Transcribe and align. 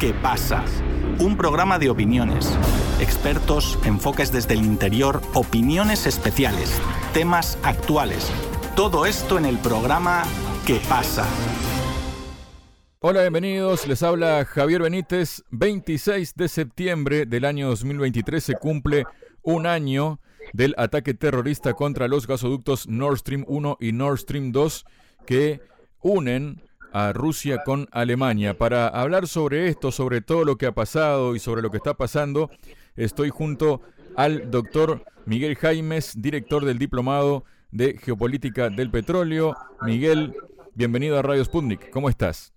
¿Qué 0.00 0.14
pasa? 0.14 0.64
Un 1.18 1.36
programa 1.36 1.78
de 1.78 1.90
opiniones, 1.90 2.58
expertos, 3.02 3.78
enfoques 3.84 4.32
desde 4.32 4.54
el 4.54 4.64
interior, 4.64 5.20
opiniones 5.34 6.06
especiales, 6.06 6.80
temas 7.12 7.58
actuales. 7.62 8.32
Todo 8.74 9.04
esto 9.04 9.36
en 9.36 9.44
el 9.44 9.58
programa 9.58 10.22
¿Qué 10.66 10.80
pasa? 10.88 11.26
Hola, 13.00 13.20
bienvenidos. 13.20 13.86
Les 13.86 14.02
habla 14.02 14.46
Javier 14.46 14.80
Benítez. 14.80 15.44
26 15.50 16.34
de 16.34 16.48
septiembre 16.48 17.26
del 17.26 17.44
año 17.44 17.68
2023 17.68 18.42
se 18.42 18.54
cumple 18.54 19.04
un 19.42 19.66
año 19.66 20.18
del 20.54 20.74
ataque 20.78 21.12
terrorista 21.12 21.74
contra 21.74 22.08
los 22.08 22.26
gasoductos 22.26 22.88
Nord 22.88 23.18
Stream 23.18 23.44
1 23.46 23.76
y 23.80 23.92
Nord 23.92 24.16
Stream 24.20 24.50
2 24.50 24.86
que 25.26 25.60
unen 26.00 26.62
a 26.92 27.12
Rusia 27.12 27.62
con 27.64 27.88
Alemania. 27.92 28.56
Para 28.56 28.88
hablar 28.88 29.28
sobre 29.28 29.68
esto, 29.68 29.92
sobre 29.92 30.20
todo 30.20 30.44
lo 30.44 30.56
que 30.56 30.66
ha 30.66 30.72
pasado 30.72 31.34
y 31.34 31.38
sobre 31.38 31.62
lo 31.62 31.70
que 31.70 31.76
está 31.76 31.94
pasando, 31.94 32.50
estoy 32.96 33.30
junto 33.30 33.80
al 34.16 34.50
doctor 34.50 35.04
Miguel 35.26 35.56
Jaimes, 35.56 36.20
director 36.20 36.64
del 36.64 36.78
Diplomado 36.78 37.44
de 37.70 37.96
Geopolítica 37.98 38.70
del 38.70 38.90
Petróleo. 38.90 39.56
Miguel, 39.82 40.34
bienvenido 40.74 41.18
a 41.18 41.22
Radio 41.22 41.44
Sputnik. 41.44 41.90
¿Cómo 41.90 42.08
estás? 42.08 42.52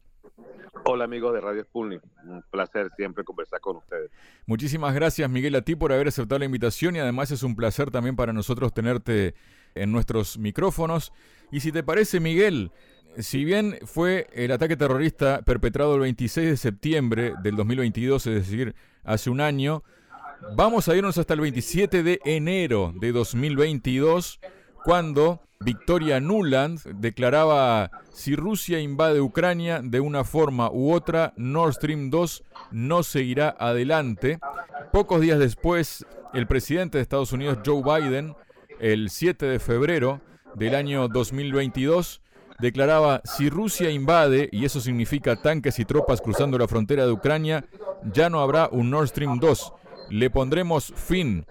Hola 0.86 1.06
amigos 1.06 1.34
de 1.34 1.40
Radio 1.40 1.64
Sputnik, 1.64 2.02
un 2.26 2.44
placer 2.52 2.90
siempre 2.98 3.24
conversar 3.24 3.62
con 3.62 3.78
ustedes. 3.78 4.12
Muchísimas 4.46 4.94
gracias 4.94 5.30
Miguel 5.30 5.56
a 5.56 5.62
ti 5.62 5.76
por 5.76 5.94
haber 5.94 6.10
aceptado 6.10 6.40
la 6.40 6.46
invitación 6.46 6.98
y 6.98 7.00
además 7.00 7.32
es 7.32 7.42
un 7.44 7.56
placer 7.56 7.90
también 7.90 8.18
para 8.18 8.34
nosotros 8.34 8.74
tenerte 8.74 9.34
en 9.76 9.94
nuestros 9.94 10.38
micrófonos. 10.38 11.14
Y 11.52 11.62
si 11.62 11.72
te 11.72 11.84
parece 11.84 12.20
Miguel, 12.20 12.72
si 13.20 13.46
bien 13.46 13.78
fue 13.86 14.28
el 14.34 14.52
ataque 14.52 14.78
terrorista 14.78 15.42
perpetrado 15.44 15.96
el 15.96 16.02
26 16.02 16.50
de 16.50 16.58
septiembre 16.58 17.34
del 17.42 17.56
2022, 17.56 18.28
es 18.28 18.34
decir, 18.34 18.76
hace 19.04 19.30
un 19.30 19.42
año, 19.42 19.84
vamos 20.56 20.88
a 20.88 20.96
irnos 20.96 21.18
hasta 21.18 21.34
el 21.34 21.42
27 21.42 22.04
de 22.04 22.20
enero 22.26 22.94
de 23.00 23.12
2022, 23.12 24.40
cuando 24.84 25.42
Victoria 25.60 26.20
Nuland 26.20 26.82
declaraba 26.96 27.90
si 28.12 28.36
Rusia 28.36 28.80
invade 28.80 29.22
Ucrania 29.22 29.82
de 29.82 30.00
una 30.00 30.24
forma 30.24 30.70
u 30.72 30.92
otra, 30.92 31.34
Nord 31.38 31.74
Stream 31.74 32.10
2 32.10 32.44
no 32.72 33.04
seguirá 33.04 33.56
adelante. 33.60 34.40
Pocos 34.92 35.22
días 35.22 35.40
después, 35.40 36.06
el 36.34 36.48
presidente 36.48 36.98
de 36.98 37.04
Estados 37.04 37.32
Unidos, 37.32 37.60
Joe 37.66 37.82
Biden, 37.82 38.36
el 38.80 39.10
7 39.10 39.46
de 39.46 39.60
febrero 39.60 40.22
del 40.56 40.76
año 40.76 41.08
2022, 41.08 42.23
declaraba, 42.60 43.22
si 43.24 43.50
Rusia 43.50 43.90
invade, 43.90 44.50
y 44.52 44.66
eso 44.66 44.80
significa 44.82 45.42
tanques 45.42 45.80
y 45.80 45.86
tropas 45.86 46.22
cruzando 46.22 46.58
la 46.58 46.68
frontera 46.68 47.06
de 47.06 47.12
Ucrania, 47.12 47.66
ya 48.14 48.30
no 48.30 48.42
habrá 48.42 48.70
un 48.72 48.90
Nord 48.90 49.08
Stream 49.08 49.40
2. 49.40 49.74
Le 50.10 50.30
pondremos 50.30 50.94
fin. 50.96 51.46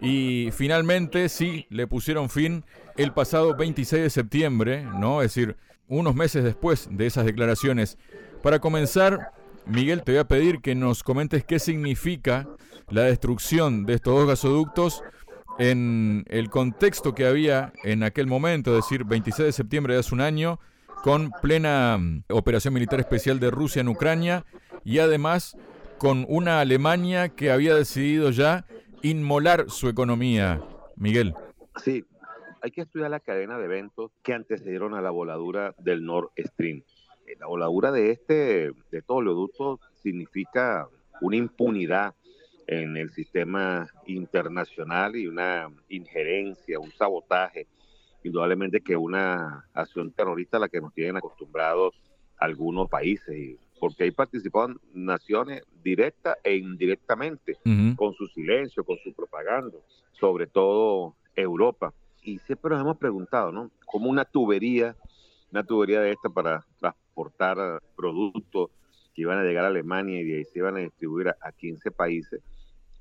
Y 0.00 0.50
finalmente 0.52 1.28
sí, 1.28 1.66
le 1.70 1.86
pusieron 1.86 2.28
fin 2.28 2.64
el 2.96 3.12
pasado 3.12 3.56
26 3.56 4.02
de 4.02 4.10
septiembre, 4.10 4.84
¿no? 4.84 5.22
Es 5.22 5.34
decir, 5.34 5.56
unos 5.88 6.14
meses 6.14 6.44
después 6.44 6.88
de 6.90 7.06
esas 7.06 7.24
declaraciones. 7.24 7.98
Para 8.42 8.58
comenzar, 8.58 9.32
Miguel, 9.66 10.02
te 10.02 10.12
voy 10.12 10.18
a 10.18 10.28
pedir 10.28 10.60
que 10.60 10.74
nos 10.74 11.02
comentes 11.02 11.44
qué 11.44 11.58
significa 11.58 12.46
la 12.90 13.02
destrucción 13.02 13.86
de 13.86 13.94
estos 13.94 14.14
dos 14.14 14.28
gasoductos 14.28 15.02
en 15.58 16.24
el 16.28 16.50
contexto 16.50 17.14
que 17.14 17.26
había 17.26 17.72
en 17.84 18.02
aquel 18.02 18.26
momento, 18.26 18.70
es 18.70 18.84
decir, 18.84 19.04
26 19.04 19.46
de 19.46 19.52
septiembre 19.52 19.94
de 19.94 20.00
hace 20.00 20.14
un 20.14 20.20
año, 20.20 20.58
con 21.02 21.30
plena 21.42 21.98
mm, 21.98 22.24
operación 22.30 22.74
militar 22.74 23.00
especial 23.00 23.38
de 23.38 23.50
Rusia 23.50 23.80
en 23.80 23.88
Ucrania 23.88 24.44
y 24.84 24.98
además 24.98 25.56
con 25.98 26.26
una 26.28 26.60
Alemania 26.60 27.28
que 27.28 27.50
había 27.50 27.74
decidido 27.74 28.30
ya 28.30 28.64
inmolar 29.02 29.70
su 29.70 29.88
economía. 29.88 30.60
Miguel. 30.96 31.34
Sí, 31.82 32.04
hay 32.62 32.70
que 32.70 32.82
estudiar 32.82 33.10
la 33.10 33.20
cadena 33.20 33.58
de 33.58 33.64
eventos 33.64 34.12
que 34.22 34.32
antecedieron 34.32 34.94
a 34.94 35.02
la 35.02 35.10
voladura 35.10 35.74
del 35.78 36.04
Nord 36.04 36.30
Stream. 36.38 36.82
Eh, 37.26 37.36
la 37.38 37.46
voladura 37.46 37.92
de 37.92 38.10
este, 38.10 38.72
de 38.90 39.02
todo 39.02 39.18
oleoducto, 39.18 39.80
significa 39.94 40.88
una 41.20 41.36
impunidad 41.36 42.14
en 42.66 42.96
el 42.96 43.10
sistema 43.10 43.86
internacional 44.06 45.16
y 45.16 45.26
una 45.26 45.70
injerencia, 45.88 46.78
un 46.78 46.90
sabotaje, 46.92 47.66
indudablemente 48.22 48.80
que 48.80 48.96
una 48.96 49.66
acción 49.74 50.10
terrorista 50.12 50.56
a 50.56 50.60
la 50.60 50.68
que 50.68 50.80
nos 50.80 50.94
tienen 50.94 51.16
acostumbrados 51.16 51.94
algunos 52.38 52.88
países, 52.88 53.58
porque 53.78 54.04
ahí 54.04 54.10
participaban 54.10 54.78
naciones 54.92 55.62
directa 55.82 56.36
e 56.42 56.56
indirectamente, 56.56 57.58
con 57.96 58.14
su 58.14 58.26
silencio, 58.28 58.84
con 58.84 58.96
su 58.98 59.12
propaganda, 59.12 59.78
sobre 60.12 60.46
todo 60.46 61.14
Europa. 61.36 61.92
Y 62.22 62.38
siempre 62.38 62.70
nos 62.70 62.80
hemos 62.80 62.96
preguntado, 62.96 63.52
¿no? 63.52 63.70
Como 63.84 64.08
una 64.08 64.24
tubería, 64.24 64.96
una 65.52 65.62
tubería 65.62 66.00
de 66.00 66.12
esta 66.12 66.30
para 66.30 66.64
transportar 66.80 67.82
productos 67.94 68.70
que 69.14 69.22
iban 69.22 69.38
a 69.38 69.44
llegar 69.44 69.64
a 69.64 69.68
Alemania 69.68 70.20
y 70.20 70.24
de 70.24 70.38
ahí 70.38 70.44
se 70.44 70.58
iban 70.58 70.76
a 70.76 70.80
distribuir 70.80 71.28
a 71.28 71.52
15 71.52 71.90
países, 71.90 72.42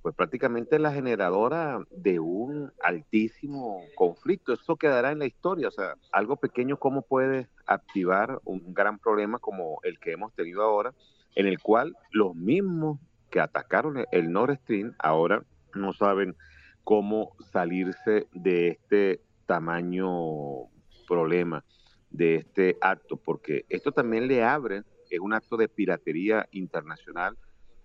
pues 0.03 0.14
prácticamente 0.16 0.80
la 0.80 0.91
generadora 0.91 1.80
de 1.90 2.19
un 2.19 2.74
altísimo 2.84 3.81
conflicto. 3.96 4.52
Eso 4.52 4.75
quedará 4.75 5.14
en 5.14 5.19
la 5.19 5.25
historia. 5.25 5.69
O 5.69 5.72
sea, 5.72 5.96
algo 6.12 6.36
pequeño, 6.36 6.78
¿cómo 6.78 7.03
puede 7.03 7.47
activar 7.66 8.41
un 8.44 8.74
gran 8.74 9.00
problema 9.00 9.40
como 9.40 9.80
el 9.84 10.00
que 10.00 10.12
hemos 10.12 10.34
tenido 10.34 10.62
ahora, 10.62 10.94
en 11.36 11.47
el 11.47 11.59
cual 11.59 11.96
los 12.12 12.36
mismos 12.36 13.00
que 13.31 13.40
atacaron 13.40 14.03
el 14.12 14.31
Nord 14.34 14.58
Stream 14.58 14.94
ahora 15.00 15.46
no 15.74 15.94
saben 15.94 16.35
cómo 16.84 17.38
salirse 17.40 18.28
de 18.34 18.68
este 18.68 19.22
tamaño 19.46 20.68
problema, 21.08 21.64
de 22.09 22.35
este 22.35 22.78
acto, 22.81 23.16
porque 23.16 23.66
esto 23.70 23.94
también 23.94 24.28
le 24.28 24.44
abre, 24.44 24.84
es 25.09 25.22
un 25.22 25.34
acto 25.34 25.56
de 25.56 25.70
piratería 25.70 26.46
internacional 26.52 27.38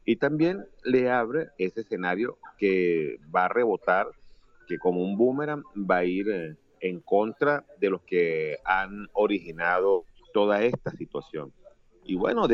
y 0.09 0.17
también 0.17 0.67
le 0.85 1.11
abre 1.11 1.51
ese 1.59 1.83
escenario 1.83 2.39
que 2.57 3.21
va 3.35 3.45
a 3.45 3.49
rebotar, 3.49 4.09
que 4.67 4.79
como 4.79 5.03
un 5.03 5.19
boomerang 5.19 5.63
va 5.77 5.99
a 5.99 6.05
ir 6.07 6.31
eh, 6.31 6.57
en 6.81 7.01
contra 7.01 7.67
de 7.79 7.91
los 7.91 8.01
que 8.05 8.57
han 8.65 9.09
originado 9.13 10.07
toda 10.33 10.63
esta 10.63 10.93
situación. 10.93 11.53
Y 12.05 12.15
bueno, 12.15 12.47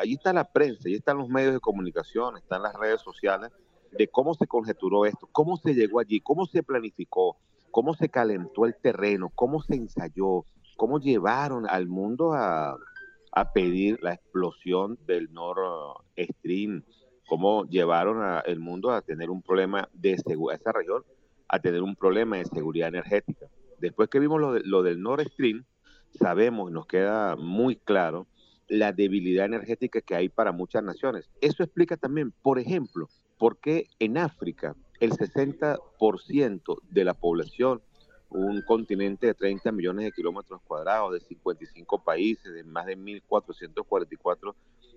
ahí 0.00 0.12
está 0.12 0.34
la 0.34 0.44
prensa, 0.52 0.82
ahí 0.84 0.96
están 0.96 1.16
los 1.16 1.30
medios 1.30 1.54
de 1.54 1.60
comunicación, 1.60 2.36
están 2.36 2.62
las 2.62 2.74
redes 2.74 3.00
sociales, 3.00 3.50
de 3.92 4.08
cómo 4.08 4.34
se 4.34 4.46
conjeturó 4.46 5.06
esto, 5.06 5.30
cómo 5.32 5.56
se 5.56 5.72
llegó 5.72 5.98
allí, 5.98 6.20
cómo 6.20 6.44
se 6.44 6.62
planificó, 6.62 7.38
cómo 7.70 7.94
se 7.94 8.10
calentó 8.10 8.66
el 8.66 8.76
terreno, 8.76 9.32
cómo 9.34 9.62
se 9.62 9.76
ensayó, 9.76 10.44
cómo 10.76 11.00
llevaron 11.00 11.66
al 11.66 11.88
mundo 11.88 12.34
a, 12.34 12.76
a 13.32 13.52
pedir 13.52 13.98
la 14.02 14.14
explosión 14.14 14.98
del 15.06 15.32
Nord 15.32 16.04
Stream, 16.18 16.84
cómo 17.26 17.64
llevaron 17.66 18.22
al 18.22 18.58
mundo 18.58 18.90
a 18.90 19.02
tener 19.02 19.30
un 19.30 19.42
problema 19.42 19.88
de 19.92 20.18
seguridad, 20.18 20.60
esa 20.60 20.72
región 20.72 21.04
a 21.48 21.58
tener 21.58 21.82
un 21.82 21.96
problema 21.96 22.38
de 22.38 22.44
seguridad 22.44 22.88
energética. 22.88 23.46
Después 23.78 24.08
que 24.08 24.18
vimos 24.18 24.40
lo, 24.40 24.58
lo 24.58 24.82
del 24.82 25.00
Nord 25.00 25.26
Stream, 25.28 25.64
sabemos 26.12 26.70
y 26.70 26.74
nos 26.74 26.86
queda 26.86 27.36
muy 27.36 27.76
claro 27.76 28.26
la 28.68 28.92
debilidad 28.92 29.46
energética 29.46 30.00
que 30.00 30.14
hay 30.14 30.28
para 30.28 30.52
muchas 30.52 30.82
naciones. 30.82 31.28
Eso 31.40 31.62
explica 31.62 31.96
también, 31.96 32.32
por 32.42 32.58
ejemplo, 32.58 33.08
por 33.36 33.58
qué 33.58 33.88
en 33.98 34.16
África 34.16 34.76
el 35.00 35.12
60% 35.12 36.78
de 36.90 37.04
la 37.04 37.14
población 37.14 37.82
un 38.30 38.62
continente 38.62 39.26
de 39.26 39.34
30 39.34 39.72
millones 39.72 40.04
de 40.04 40.12
kilómetros 40.12 40.60
cuadrados, 40.62 41.12
de 41.12 41.20
55 41.20 42.02
países, 42.02 42.52
de 42.54 42.64
más 42.64 42.86
de 42.86 42.96
1.444 42.96 44.54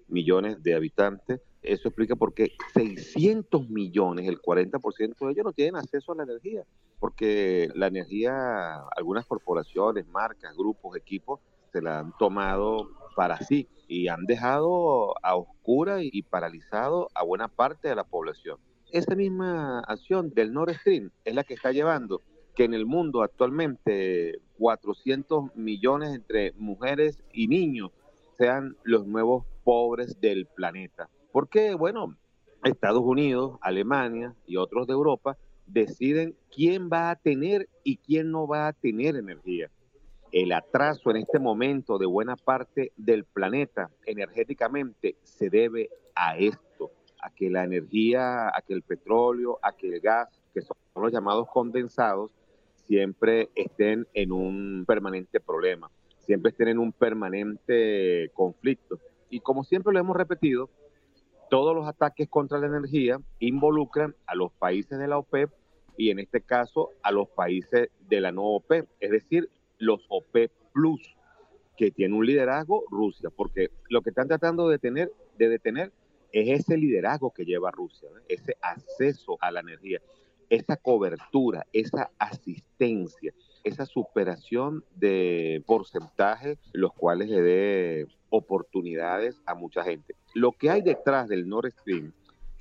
millones 0.08 0.62
de 0.62 0.76
habitantes. 0.76 1.42
Eso 1.62 1.88
explica 1.88 2.16
por 2.16 2.34
qué 2.34 2.52
600 2.74 3.70
millones, 3.70 4.28
el 4.28 4.42
40% 4.42 5.26
de 5.26 5.32
ellos 5.32 5.46
no 5.46 5.54
tienen 5.54 5.76
acceso 5.76 6.12
a 6.12 6.16
la 6.16 6.24
energía, 6.24 6.64
porque 7.00 7.70
la 7.74 7.88
energía, 7.88 8.84
algunas 8.96 9.26
corporaciones, 9.26 10.08
marcas, 10.08 10.56
grupos, 10.56 10.96
equipos, 10.96 11.40
se 11.72 11.82
la 11.82 12.00
han 12.00 12.16
tomado 12.18 12.90
para 13.16 13.38
sí 13.40 13.68
y 13.88 14.08
han 14.08 14.26
dejado 14.26 15.16
a 15.24 15.36
oscura 15.36 16.04
y 16.04 16.22
paralizado 16.22 17.10
a 17.16 17.24
buena 17.24 17.48
parte 17.48 17.88
de 17.88 17.96
la 17.96 18.04
población. 18.04 18.58
Esa 18.92 19.16
misma 19.16 19.80
acción 19.80 20.32
del 20.36 20.54
Nord 20.54 20.76
Stream 20.76 21.10
es 21.26 21.34
la 21.34 21.44
que 21.44 21.56
está 21.56 21.72
llevando 21.72 22.22
que 22.56 22.66
en 22.66 22.74
el 22.74 22.86
mundo 22.86 23.24
actualmente 23.24 24.40
400 24.58 25.56
millones 25.56 26.16
entre 26.16 26.52
mujeres 26.54 27.20
y 27.34 27.48
niños 27.48 27.92
sean 28.38 28.76
los 28.84 29.08
nuevos 29.08 29.46
pobres 29.64 30.20
del 30.20 30.46
planeta. 30.46 31.10
Porque, 31.32 31.74
bueno, 31.74 32.16
Estados 32.64 33.02
Unidos, 33.04 33.58
Alemania 33.62 34.34
y 34.46 34.58
otros 34.58 34.88
de 34.88 34.94
Europa 34.94 35.38
deciden 35.66 36.36
quién 36.54 36.90
va 36.92 37.10
a 37.10 37.16
tener 37.16 37.70
y 37.84 37.98
quién 37.98 38.32
no 38.32 38.48
va 38.48 38.68
a 38.68 38.74
tener 38.74 39.16
energía. 39.16 39.70
El 40.32 40.52
atraso 40.52 41.12
en 41.12 41.18
este 41.18 41.40
momento 41.40 41.98
de 41.98 42.06
buena 42.06 42.36
parte 42.36 42.92
del 42.98 43.24
planeta 43.24 43.90
energéticamente 44.06 45.16
se 45.24 45.50
debe 45.50 45.90
a 46.16 46.38
esto, 46.38 46.92
a 47.22 47.30
que 47.30 47.50
la 47.50 47.64
energía, 47.64 48.48
a 48.48 48.62
que 48.66 48.74
el 48.74 48.82
petróleo, 48.82 49.60
a 49.62 49.74
que 49.74 49.94
el 49.94 50.00
gas, 50.00 50.30
que 50.54 50.62
son 50.62 50.76
los 50.96 51.12
llamados 51.12 51.48
condensados, 51.50 52.32
siempre 52.88 53.50
estén 53.56 54.08
en 54.14 54.32
un 54.32 54.86
permanente 54.86 55.40
problema, 55.40 55.90
siempre 56.20 56.52
estén 56.52 56.70
en 56.70 56.80
un 56.80 56.92
permanente 56.92 58.32
conflicto. 58.34 59.00
Y 59.30 59.40
como 59.40 59.64
siempre 59.64 59.94
lo 59.94 60.00
hemos 60.00 60.16
repetido, 60.16 60.70
todos 61.50 61.76
los 61.76 61.88
ataques 61.88 62.30
contra 62.30 62.58
la 62.58 62.68
energía 62.68 63.20
involucran 63.40 64.16
a 64.26 64.36
los 64.36 64.52
países 64.54 64.98
de 64.98 65.08
la 65.08 65.18
OPEP 65.18 65.52
y 65.98 66.10
en 66.10 66.20
este 66.20 66.42
caso 66.42 66.90
a 67.04 67.12
los 67.12 67.30
países 67.30 67.90
de 68.08 68.22
la 68.22 68.32
no 68.32 68.44
OPEP, 68.44 68.88
es 69.00 69.12
decir, 69.12 69.50
los 69.78 70.06
OPEP 70.10 70.52
Plus, 70.74 71.16
que 71.78 71.92
tiene 71.92 72.16
un 72.16 72.26
liderazgo 72.26 72.84
Rusia, 72.90 73.30
porque 73.30 73.70
lo 73.90 74.02
que 74.02 74.10
están 74.10 74.28
tratando 74.28 74.68
de, 74.70 74.80
tener, 74.80 75.12
de 75.38 75.50
detener 75.50 75.92
es 76.32 76.62
ese 76.62 76.78
liderazgo 76.78 77.32
que 77.32 77.46
lleva 77.46 77.72
Rusia, 77.72 78.10
ese 78.28 78.58
acceso 78.62 79.38
a 79.40 79.52
la 79.52 79.60
energía, 79.60 80.02
esa 80.54 80.78
cobertura, 80.78 81.66
esa 81.74 82.12
asistencia, 82.20 83.34
esa 83.64 83.88
superación 83.88 84.84
de 84.96 85.64
porcentajes, 85.66 86.60
los 86.74 86.94
cuales 86.94 87.30
le 87.30 87.42
dé 87.42 88.08
oportunidades 88.30 89.42
a 89.48 89.56
mucha 89.56 89.84
gente. 89.84 90.16
Lo 90.36 90.52
que 90.52 90.70
hay 90.70 90.84
detrás 90.84 91.28
del 91.28 91.50
Nord 91.50 91.72
Stream 91.72 92.14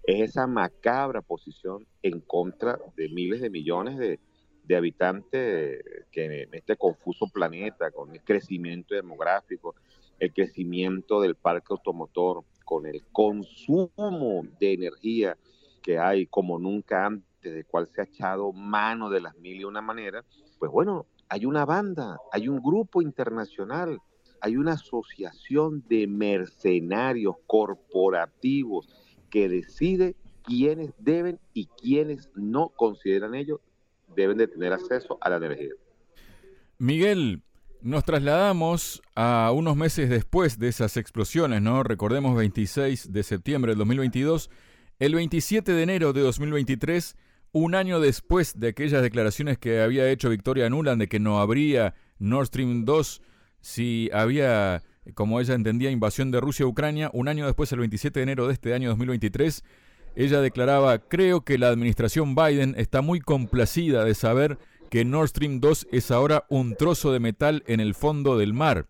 es 0.05 0.31
esa 0.31 0.47
macabra 0.47 1.21
posición 1.21 1.87
en 2.03 2.21
contra 2.21 2.79
de 2.97 3.11
miles 3.11 3.43
de 3.43 3.51
millones 3.51 3.99
de, 3.99 4.19
de 4.65 4.77
habitantes 4.77 5.85
que 6.11 6.45
en 6.45 6.55
este 6.55 6.77
confuso 6.77 7.27
planeta, 7.29 7.91
con 7.91 8.11
el 8.11 8.23
crecimiento 8.23 8.95
demográfico, 8.95 9.75
el 10.19 10.33
crecimiento 10.33 11.21
del 11.21 11.35
parque 11.35 11.67
automotor, 11.71 12.43
con 12.65 12.87
el 12.87 13.03
consumo 13.13 14.47
de 14.59 14.73
energía 14.73 15.37
que 15.83 15.99
hay 15.99 16.27
como 16.27 16.59
nunca 16.59 17.05
antes, 17.05 17.32
de 17.51 17.65
cual 17.65 17.89
se 17.89 18.01
ha 18.01 18.05
echado 18.05 18.53
mano 18.53 19.11
de 19.11 19.21
las 19.21 19.37
mil 19.37 19.61
y 19.61 19.65
una 19.65 19.81
maneras, 19.81 20.25
pues 20.59 20.71
bueno, 20.71 21.07
hay 21.29 21.47
una 21.47 21.65
banda, 21.65 22.19
hay 22.31 22.49
un 22.49 22.61
grupo 22.63 23.03
internacional, 23.03 23.99
hay 24.41 24.57
una 24.57 24.73
asociación 24.73 25.83
de 25.89 26.07
mercenarios 26.07 27.37
corporativos 27.47 28.89
que 29.31 29.49
decide 29.49 30.17
quiénes 30.43 30.93
deben 30.99 31.39
y 31.55 31.67
quiénes 31.67 32.31
no 32.35 32.69
consideran 32.69 33.35
ellos 33.35 33.61
deben 34.15 34.37
de 34.37 34.49
tener 34.49 34.73
acceso 34.73 35.17
a 35.21 35.31
la 35.31 35.37
energía. 35.37 35.73
Miguel, 36.79 37.43
nos 37.81 38.05
trasladamos 38.05 39.03
a 39.15 39.51
unos 39.53 39.77
meses 39.77 40.09
después 40.09 40.59
de 40.59 40.69
esas 40.69 40.97
explosiones, 40.97 41.63
¿no? 41.63 41.83
Recordemos 41.83 42.37
26 42.37 43.13
de 43.13 43.23
septiembre 43.23 43.73
del 43.73 43.79
2022. 43.79 44.51
El 44.99 45.15
27 45.15 45.73
de 45.73 45.83
enero 45.83 46.13
de 46.13 46.21
2023, 46.21 47.17
un 47.53 47.75
año 47.75 48.01
después 48.01 48.59
de 48.59 48.69
aquellas 48.69 49.03
declaraciones 49.03 49.59
que 49.59 49.81
había 49.81 50.09
hecho 50.09 50.31
Victoria 50.31 50.69
Nuland 50.71 51.01
de 51.01 51.09
que 51.09 51.21
no 51.21 51.41
habría 51.41 51.95
Nord 52.19 52.47
Stream 52.47 52.85
2 52.85 53.23
si 53.61 54.11
había, 54.13 54.83
como 55.15 55.41
ella 55.41 55.55
entendía, 55.55 55.91
invasión 55.91 56.31
de 56.31 56.41
Rusia 56.41 56.65
a 56.65 56.69
Ucrania, 56.69 57.11
un 57.13 57.29
año 57.29 57.47
después, 57.47 57.71
el 57.73 57.79
27 57.79 58.19
de 58.19 58.25
enero 58.25 58.47
de 58.49 58.55
este 58.55 58.75
año 58.75 58.89
2023, 58.91 59.63
ella 60.17 60.41
declaraba, 60.41 60.99
creo 60.99 61.45
que 61.45 61.59
la 61.59 61.69
administración 61.69 62.35
Biden 62.35 62.75
está 62.77 63.03
muy 63.03 63.21
complacida 63.21 64.05
de 64.05 64.15
saber 64.15 64.59
que 64.91 65.05
Nord 65.05 65.29
Stream 65.29 65.61
2 65.61 65.89
es 65.93 66.11
ahora 66.11 66.45
un 66.51 66.75
trozo 66.75 67.13
de 67.13 67.21
metal 67.21 67.63
en 67.67 67.81
el 67.81 67.95
fondo 67.95 68.37
del 68.37 68.53
mar. 68.53 68.89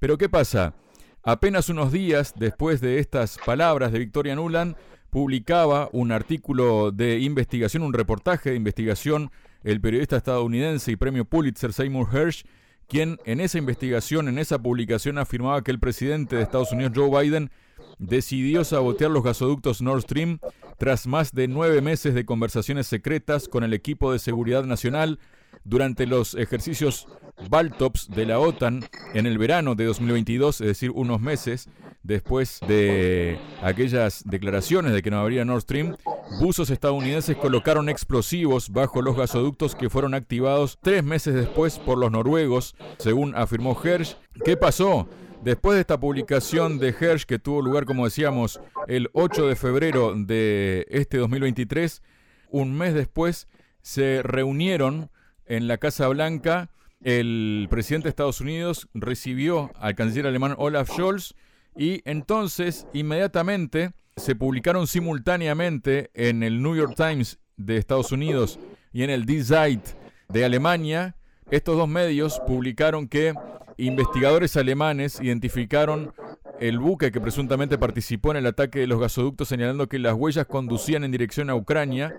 Pero 0.00 0.18
¿qué 0.18 0.28
pasa? 0.28 0.74
Apenas 1.22 1.68
unos 1.68 1.92
días 1.92 2.34
después 2.36 2.80
de 2.80 2.98
estas 2.98 3.38
palabras 3.44 3.92
de 3.92 3.98
Victoria 3.98 4.34
Nuland, 4.34 4.76
publicaba 5.16 5.88
un 5.92 6.12
artículo 6.12 6.92
de 6.92 7.20
investigación, 7.20 7.82
un 7.82 7.94
reportaje 7.94 8.50
de 8.50 8.56
investigación, 8.56 9.30
el 9.64 9.80
periodista 9.80 10.18
estadounidense 10.18 10.92
y 10.92 10.96
premio 10.96 11.24
Pulitzer 11.24 11.72
Seymour 11.72 12.14
Hersh, 12.14 12.44
quien 12.86 13.18
en 13.24 13.40
esa 13.40 13.56
investigación, 13.56 14.28
en 14.28 14.38
esa 14.38 14.58
publicación, 14.58 15.16
afirmaba 15.16 15.64
que 15.64 15.70
el 15.70 15.80
presidente 15.80 16.36
de 16.36 16.42
Estados 16.42 16.70
Unidos, 16.70 16.92
Joe 16.94 17.08
Biden, 17.08 17.50
decidió 17.98 18.62
sabotear 18.62 19.10
los 19.10 19.24
gasoductos 19.24 19.80
Nord 19.80 20.02
Stream 20.02 20.38
tras 20.76 21.06
más 21.06 21.32
de 21.32 21.48
nueve 21.48 21.80
meses 21.80 22.12
de 22.12 22.26
conversaciones 22.26 22.86
secretas 22.86 23.48
con 23.48 23.64
el 23.64 23.72
equipo 23.72 24.12
de 24.12 24.18
seguridad 24.18 24.64
nacional 24.64 25.18
durante 25.64 26.04
los 26.04 26.34
ejercicios 26.34 27.08
Baltops 27.48 28.10
de 28.10 28.26
la 28.26 28.38
OTAN 28.38 28.84
en 29.14 29.24
el 29.24 29.38
verano 29.38 29.76
de 29.76 29.86
2022, 29.86 30.60
es 30.60 30.66
decir, 30.66 30.90
unos 30.90 31.22
meses 31.22 31.70
después 32.06 32.60
de 32.66 33.38
aquellas 33.62 34.22
declaraciones 34.24 34.92
de 34.92 35.02
que 35.02 35.10
no 35.10 35.18
habría 35.18 35.44
Nord 35.44 35.62
Stream, 35.62 35.96
buzos 36.40 36.70
estadounidenses 36.70 37.36
colocaron 37.36 37.88
explosivos 37.88 38.70
bajo 38.70 39.02
los 39.02 39.16
gasoductos 39.16 39.74
que 39.74 39.90
fueron 39.90 40.14
activados 40.14 40.78
tres 40.80 41.02
meses 41.02 41.34
después 41.34 41.78
por 41.78 41.98
los 41.98 42.10
noruegos, 42.10 42.76
según 42.98 43.34
afirmó 43.34 43.76
Hersh. 43.82 44.16
¿Qué 44.44 44.56
pasó? 44.56 45.08
Después 45.42 45.74
de 45.74 45.80
esta 45.82 46.00
publicación 46.00 46.78
de 46.78 46.88
Hersh, 46.88 47.24
que 47.24 47.38
tuvo 47.38 47.62
lugar, 47.62 47.84
como 47.84 48.04
decíamos, 48.04 48.60
el 48.88 49.10
8 49.12 49.48
de 49.48 49.56
febrero 49.56 50.14
de 50.16 50.86
este 50.90 51.18
2023, 51.18 52.02
un 52.50 52.76
mes 52.76 52.94
después 52.94 53.48
se 53.82 54.22
reunieron 54.22 55.10
en 55.44 55.68
la 55.68 55.78
Casa 55.78 56.08
Blanca. 56.08 56.70
El 57.02 57.66
presidente 57.70 58.04
de 58.04 58.10
Estados 58.10 58.40
Unidos 58.40 58.88
recibió 58.94 59.70
al 59.76 59.94
canciller 59.94 60.26
alemán 60.26 60.54
Olaf 60.58 60.90
Scholz 60.90 61.34
y 61.76 62.02
entonces 62.04 62.86
inmediatamente 62.92 63.92
se 64.16 64.34
publicaron 64.34 64.86
simultáneamente 64.86 66.10
en 66.14 66.42
el 66.42 66.62
New 66.62 66.74
York 66.74 66.94
Times 66.96 67.38
de 67.56 67.76
Estados 67.76 68.12
Unidos 68.12 68.58
y 68.92 69.02
en 69.02 69.10
el 69.10 69.26
Die 69.26 69.44
Zeit 69.44 69.82
de 70.28 70.44
Alemania. 70.44 71.16
Estos 71.50 71.76
dos 71.76 71.88
medios 71.88 72.40
publicaron 72.46 73.08
que 73.08 73.34
investigadores 73.76 74.56
alemanes 74.56 75.20
identificaron 75.20 76.14
el 76.60 76.78
buque 76.78 77.12
que 77.12 77.20
presuntamente 77.20 77.76
participó 77.76 78.30
en 78.30 78.38
el 78.38 78.46
ataque 78.46 78.78
de 78.80 78.86
los 78.86 78.98
gasoductos 78.98 79.48
señalando 79.48 79.88
que 79.88 79.98
las 79.98 80.14
huellas 80.14 80.46
conducían 80.46 81.04
en 81.04 81.12
dirección 81.12 81.50
a 81.50 81.54
Ucrania 81.54 82.16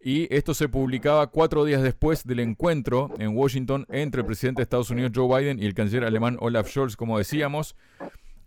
y 0.00 0.32
esto 0.34 0.54
se 0.54 0.68
publicaba 0.68 1.26
cuatro 1.26 1.64
días 1.64 1.82
después 1.82 2.24
del 2.24 2.40
encuentro 2.40 3.10
en 3.18 3.36
Washington 3.36 3.86
entre 3.90 4.22
el 4.22 4.26
presidente 4.26 4.60
de 4.60 4.62
Estados 4.62 4.88
Unidos 4.88 5.12
Joe 5.14 5.38
Biden 5.38 5.58
y 5.60 5.66
el 5.66 5.74
canciller 5.74 6.04
alemán 6.04 6.38
Olaf 6.40 6.70
Scholz, 6.70 6.96
como 6.96 7.18
decíamos, 7.18 7.76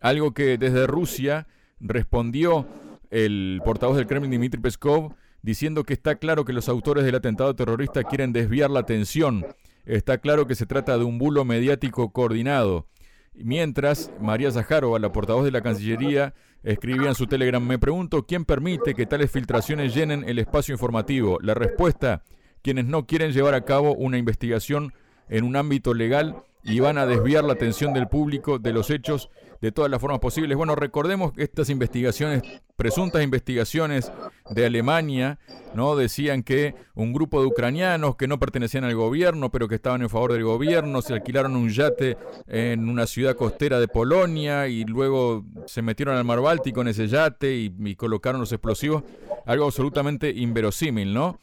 algo 0.02 0.34
que 0.34 0.58
desde 0.58 0.88
Rusia 0.88 1.48
respondió 1.80 2.68
el 3.10 3.62
portavoz 3.64 3.98
del 3.98 4.08
Kremlin 4.08 4.32
Dmitry 4.32 4.62
Peskov 4.62 5.14
diciendo 5.42 5.84
que 5.84 5.94
está 5.94 6.16
claro 6.16 6.46
que 6.46 6.54
los 6.54 6.70
autores 6.70 7.06
del 7.06 7.16
atentado 7.16 7.56
terrorista 7.56 8.04
quieren 8.04 8.34
desviar 8.34 8.70
la 8.70 8.82
atención 8.82 9.46
Está 9.90 10.20
claro 10.20 10.46
que 10.46 10.54
se 10.54 10.68
trata 10.68 11.00
de 11.00 11.04
un 11.04 11.18
bulo 11.18 11.46
mediático 11.46 12.12
coordinado. 12.12 12.86
Mientras, 13.34 14.12
María 14.22 14.52
Zaharova, 14.52 15.00
la 15.00 15.12
portavoz 15.12 15.46
de 15.46 15.50
la 15.50 15.64
Cancillería, 15.64 16.36
escribía 16.62 17.10
en 17.10 17.16
su 17.16 17.26
Telegram, 17.26 17.66
me 17.66 17.80
pregunto 17.80 18.28
quién 18.28 18.46
permite 18.46 18.94
que 18.94 19.08
tales 19.08 19.32
filtraciones 19.32 19.96
llenen 19.96 20.24
el 20.30 20.38
espacio 20.38 20.74
informativo. 20.74 21.40
La 21.42 21.56
respuesta, 21.56 22.24
quienes 22.62 22.86
no 22.86 23.08
quieren 23.08 23.32
llevar 23.32 23.56
a 23.56 23.66
cabo 23.66 23.96
una 23.96 24.20
investigación 24.20 24.94
en 25.28 25.44
un 25.44 25.56
ámbito 25.56 25.96
legal 25.96 26.36
y 26.64 26.82
van 26.82 27.00
a 27.00 27.08
desviar 27.08 27.44
la 27.44 27.54
atención 27.54 27.92
del 27.92 28.08
público 28.08 28.60
de 28.60 28.74
los 28.74 28.92
hechos 28.92 29.32
de 29.62 29.72
todas 29.72 29.92
las 29.92 30.00
formas 30.02 30.20
posibles. 30.20 30.58
Bueno, 30.58 30.76
recordemos 30.76 31.34
que 31.34 31.44
estas 31.44 31.70
investigaciones, 31.70 32.44
presuntas 32.76 33.24
investigaciones 33.24 34.12
de 34.50 34.66
Alemania, 34.66 35.40
¿no? 35.74 35.96
Decían 35.96 36.44
que 36.44 36.76
un 36.96 37.14
grupo 37.14 37.42
de 37.42 37.48
ucranianos 37.48 38.16
que 38.16 38.28
no 38.28 38.40
pertenecían 38.40 38.84
al 38.84 38.96
gobierno, 38.96 39.52
pero 39.52 39.68
que 39.68 39.76
estaban 39.76 40.02
en 40.02 40.10
favor 40.10 40.34
del 40.34 40.44
gobierno, 40.44 41.02
se 41.02 41.14
alquilaron 41.14 41.56
un 41.56 41.70
yate 41.70 42.18
en 42.48 42.90
una 42.90 43.06
ciudad 43.06 43.36
costera 43.36 43.80
de 43.80 43.88
Polonia 43.88 44.68
y 44.68 44.86
luego 44.86 45.46
se 45.66 45.82
metieron 45.82 46.16
al 46.16 46.24
mar 46.24 46.42
Báltico 46.42 46.82
en 46.82 46.90
ese 46.90 47.08
yate 47.08 47.56
y, 47.56 47.74
y 47.80 47.96
colocaron 47.96 48.42
los 48.42 48.52
explosivos. 48.52 49.04
Algo 49.46 49.66
absolutamente 49.66 50.30
inverosímil, 50.30 51.14
¿no? 51.14 51.40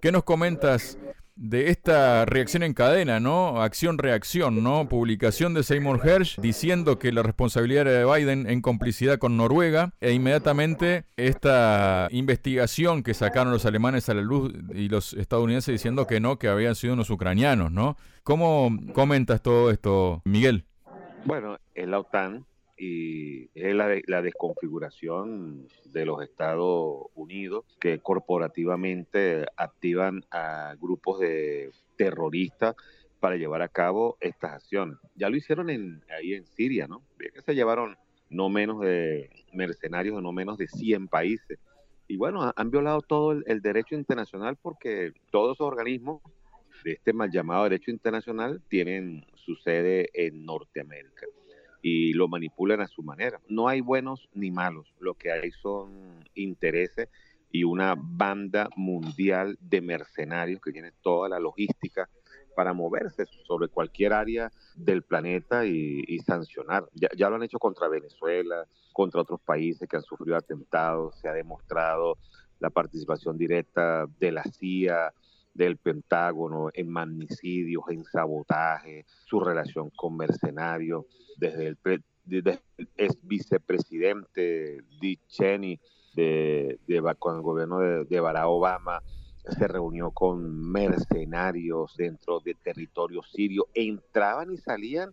¿Qué 0.00 0.10
nos 0.10 0.24
comentas 0.24 0.98
de 1.36 1.70
esta 1.70 2.24
reacción 2.24 2.62
en 2.62 2.74
cadena, 2.74 3.20
¿no? 3.20 3.62
Acción-reacción, 3.62 4.62
¿no? 4.62 4.88
Publicación 4.88 5.54
de 5.54 5.62
Seymour 5.62 6.06
Hersh 6.06 6.40
diciendo 6.40 6.98
que 6.98 7.12
la 7.12 7.22
responsabilidad 7.22 7.88
era 7.88 7.98
de 7.98 8.04
Biden 8.04 8.48
en 8.48 8.60
complicidad 8.60 9.18
con 9.18 9.36
Noruega 9.36 9.92
e 10.00 10.12
inmediatamente 10.12 11.04
esta 11.16 12.08
investigación 12.10 13.02
que 13.02 13.14
sacaron 13.14 13.52
los 13.52 13.66
alemanes 13.66 14.08
a 14.08 14.14
la 14.14 14.22
luz 14.22 14.52
y 14.74 14.88
los 14.88 15.14
estadounidenses 15.14 15.72
diciendo 15.72 16.06
que 16.06 16.20
no, 16.20 16.38
que 16.38 16.48
habían 16.48 16.74
sido 16.74 16.94
unos 16.94 17.10
ucranianos, 17.10 17.72
¿no? 17.72 17.96
¿Cómo 18.22 18.70
comentas 18.92 19.42
todo 19.42 19.70
esto, 19.70 20.22
Miguel? 20.24 20.66
Bueno, 21.24 21.58
en 21.74 21.90
la 21.90 22.00
OTAN 22.00 22.46
y 22.82 23.48
es 23.54 23.76
la, 23.76 23.96
la, 24.08 24.22
desconfiguración 24.22 25.68
de 25.84 26.04
los 26.04 26.20
Estados 26.20 27.06
Unidos 27.14 27.64
que 27.78 28.00
corporativamente 28.00 29.46
activan 29.56 30.24
a 30.32 30.74
grupos 30.80 31.20
de 31.20 31.70
terroristas 31.96 32.74
para 33.20 33.36
llevar 33.36 33.62
a 33.62 33.68
cabo 33.68 34.16
estas 34.20 34.54
acciones. 34.54 34.98
Ya 35.14 35.30
lo 35.30 35.36
hicieron 35.36 35.70
en, 35.70 36.02
ahí 36.10 36.34
en 36.34 36.44
Siria, 36.44 36.88
¿no? 36.88 37.04
Que 37.20 37.40
se 37.40 37.54
llevaron 37.54 37.96
no 38.30 38.48
menos 38.48 38.80
de 38.80 39.30
mercenarios 39.52 40.16
de 40.16 40.22
no 40.22 40.32
menos 40.32 40.58
de 40.58 40.66
100 40.66 41.06
países. 41.06 41.60
Y 42.08 42.16
bueno, 42.16 42.52
han 42.56 42.70
violado 42.72 43.00
todo 43.00 43.30
el, 43.30 43.62
derecho 43.62 43.94
internacional 43.94 44.56
porque 44.60 45.12
todos 45.30 45.56
esos 45.56 45.68
organismos 45.68 46.20
de 46.82 46.94
este 46.94 47.12
mal 47.12 47.30
llamado 47.30 47.62
derecho 47.62 47.92
internacional 47.92 48.60
tienen 48.68 49.24
su 49.36 49.54
sede 49.54 50.10
en 50.14 50.44
Norteamérica 50.44 51.26
y 51.82 52.12
lo 52.12 52.28
manipulan 52.28 52.80
a 52.80 52.86
su 52.86 53.02
manera. 53.02 53.40
No 53.48 53.68
hay 53.68 53.80
buenos 53.80 54.28
ni 54.32 54.50
malos, 54.50 54.94
lo 55.00 55.14
que 55.14 55.32
hay 55.32 55.50
son 55.50 56.24
intereses 56.34 57.08
y 57.50 57.64
una 57.64 57.94
banda 57.98 58.70
mundial 58.76 59.58
de 59.60 59.82
mercenarios 59.82 60.60
que 60.60 60.72
tiene 60.72 60.92
toda 61.02 61.28
la 61.28 61.38
logística 61.38 62.08
para 62.54 62.72
moverse 62.72 63.24
sobre 63.46 63.68
cualquier 63.68 64.12
área 64.12 64.50
del 64.74 65.02
planeta 65.02 65.66
y, 65.66 66.18
sancionar. 66.20 66.88
Ya, 66.94 67.28
lo 67.28 67.36
han 67.36 67.42
hecho 67.42 67.58
contra 67.58 67.88
Venezuela, 67.88 68.66
contra 68.92 69.22
otros 69.22 69.40
países 69.40 69.88
que 69.88 69.96
han 69.96 70.02
sufrido 70.02 70.36
atentados, 70.36 71.18
se 71.18 71.28
ha 71.28 71.32
demostrado 71.32 72.18
la 72.58 72.70
participación 72.70 73.36
directa 73.36 74.06
de 74.20 74.32
la 74.32 74.44
CIA, 74.44 75.12
del 75.54 75.76
Pentágono 75.76 76.70
en 76.72 76.88
magnicidios, 76.88 77.84
en 77.88 78.04
sabotaje, 78.04 79.04
su 79.26 79.40
relación 79.40 79.90
con 79.90 80.16
mercenarios, 80.16 81.04
desde 81.36 81.68
el, 81.68 81.78
ex 82.96 83.18
vicepresidente 83.22 84.82
Dick 85.00 85.20
Cheney 85.26 85.80
de, 86.14 86.78
con 87.18 87.36
el 87.36 87.42
gobierno 87.42 87.78
de, 87.80 88.04
de 88.04 88.20
Barack 88.20 88.46
Obama, 88.46 89.02
se 89.44 89.66
reunió 89.66 90.12
con 90.12 90.70
mercenarios 90.70 91.96
dentro 91.96 92.40
de 92.40 92.54
territorio 92.54 93.22
sirio, 93.22 93.66
entraban 93.74 94.52
y 94.52 94.56
salían 94.56 95.12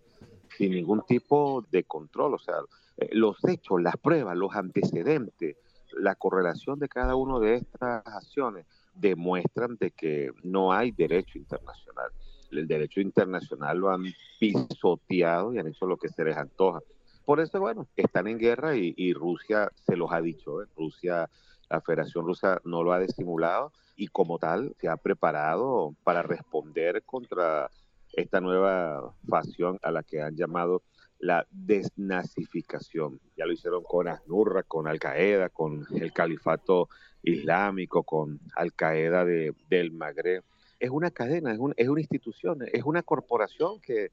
sin 0.55 0.72
ningún 0.72 1.01
tipo 1.08 1.65
de 1.72 1.84
control, 1.84 2.36
o 2.36 2.39
sea, 2.39 2.55
eh, 2.98 3.10
los 3.12 3.38
hechos, 3.46 3.81
las 3.81 3.98
pruebas, 3.98 4.38
los 4.38 4.55
antecedentes, 4.55 5.58
la 5.93 6.15
correlación 6.15 6.79
de 6.79 6.88
cada 6.88 7.15
una 7.15 7.39
de 7.39 7.55
estas 7.55 8.05
acciones 8.05 8.65
demuestran 9.00 9.77
de 9.77 9.91
que 9.91 10.32
no 10.44 10.72
hay 10.72 10.91
derecho 10.91 11.38
internacional. 11.38 12.12
El 12.51 12.68
derecho 12.68 13.00
internacional 13.00 13.77
lo 13.77 13.89
han 13.89 14.06
pisoteado 14.39 15.53
y 15.53 15.60
han 15.60 15.68
hecho 15.68 15.86
lo 15.86 15.98
que 15.98 16.10
se 16.10 16.24
les 16.24 16.36
antoja. 16.36 16.79
Por 17.25 17.39
eso, 17.39 17.60
bueno, 17.60 17.88
están 17.96 18.27
en 18.27 18.39
guerra 18.39 18.75
y, 18.75 19.13
Rusia 19.13 19.72
se 19.86 19.96
los 19.96 20.12
ha 20.12 20.20
dicho. 20.20 20.63
¿eh? 20.63 20.65
Rusia, 20.75 21.29
la 21.70 21.82
Federación 21.82 22.25
Rusa 22.25 22.60
no 22.63 22.84
lo 22.84 22.91
ha 22.91 23.00
disimulado 23.00 23.72
y 23.96 24.08
como 24.08 24.39
tal 24.39 24.75
se 24.79 24.88
ha 24.88 24.98
preparado 24.98 25.94
para 26.03 26.24
responder 26.24 27.03
contra 27.03 27.70
esta 28.13 28.41
nueva 28.41 29.13
facción 29.27 29.79
a 29.81 29.91
la 29.91 30.03
que 30.03 30.21
han 30.21 30.35
llamado 30.35 30.83
la 31.19 31.45
desnazificación. 31.51 33.19
Ya 33.35 33.45
lo 33.45 33.53
hicieron 33.53 33.83
con 33.83 34.07
Asnurra, 34.07 34.63
con 34.63 34.87
Al 34.87 34.99
Qaeda, 34.99 35.49
con 35.49 35.85
el 35.95 36.13
califato 36.13 36.89
islámico, 37.23 38.03
con 38.03 38.39
Al 38.55 38.73
Qaeda 38.73 39.25
de, 39.25 39.53
del 39.69 39.91
Magreb. 39.91 40.43
Es 40.79 40.89
una 40.89 41.11
cadena, 41.11 41.51
es, 41.51 41.59
es 41.75 41.89
una 41.89 41.99
institución, 41.99 42.59
es 42.71 42.83
una 42.83 43.03
corporación 43.03 43.81
que 43.81 44.11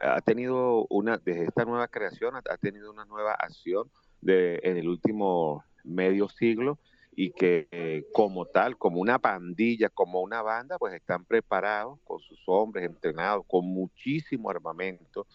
ha 0.00 0.22
tenido 0.22 0.86
una, 0.88 1.18
desde 1.18 1.44
esta 1.44 1.66
nueva 1.66 1.88
creación, 1.88 2.34
ha 2.36 2.56
tenido 2.56 2.90
una 2.90 3.04
nueva 3.04 3.34
acción 3.34 3.90
de, 4.22 4.60
en 4.62 4.78
el 4.78 4.88
último 4.88 5.62
medio 5.84 6.28
siglo 6.30 6.78
y 7.12 7.32
que 7.32 7.68
eh, 7.70 8.04
como 8.12 8.46
tal, 8.46 8.76
como 8.78 9.00
una 9.00 9.18
pandilla, 9.18 9.88
como 9.88 10.20
una 10.20 10.42
banda, 10.42 10.78
pues 10.78 10.94
están 10.94 11.24
preparados 11.24 11.98
con 12.04 12.20
sus 12.20 12.40
hombres 12.46 12.84
entrenados, 12.84 13.44
con 13.46 13.66
muchísimo 13.66 14.50
armamento 14.50 15.26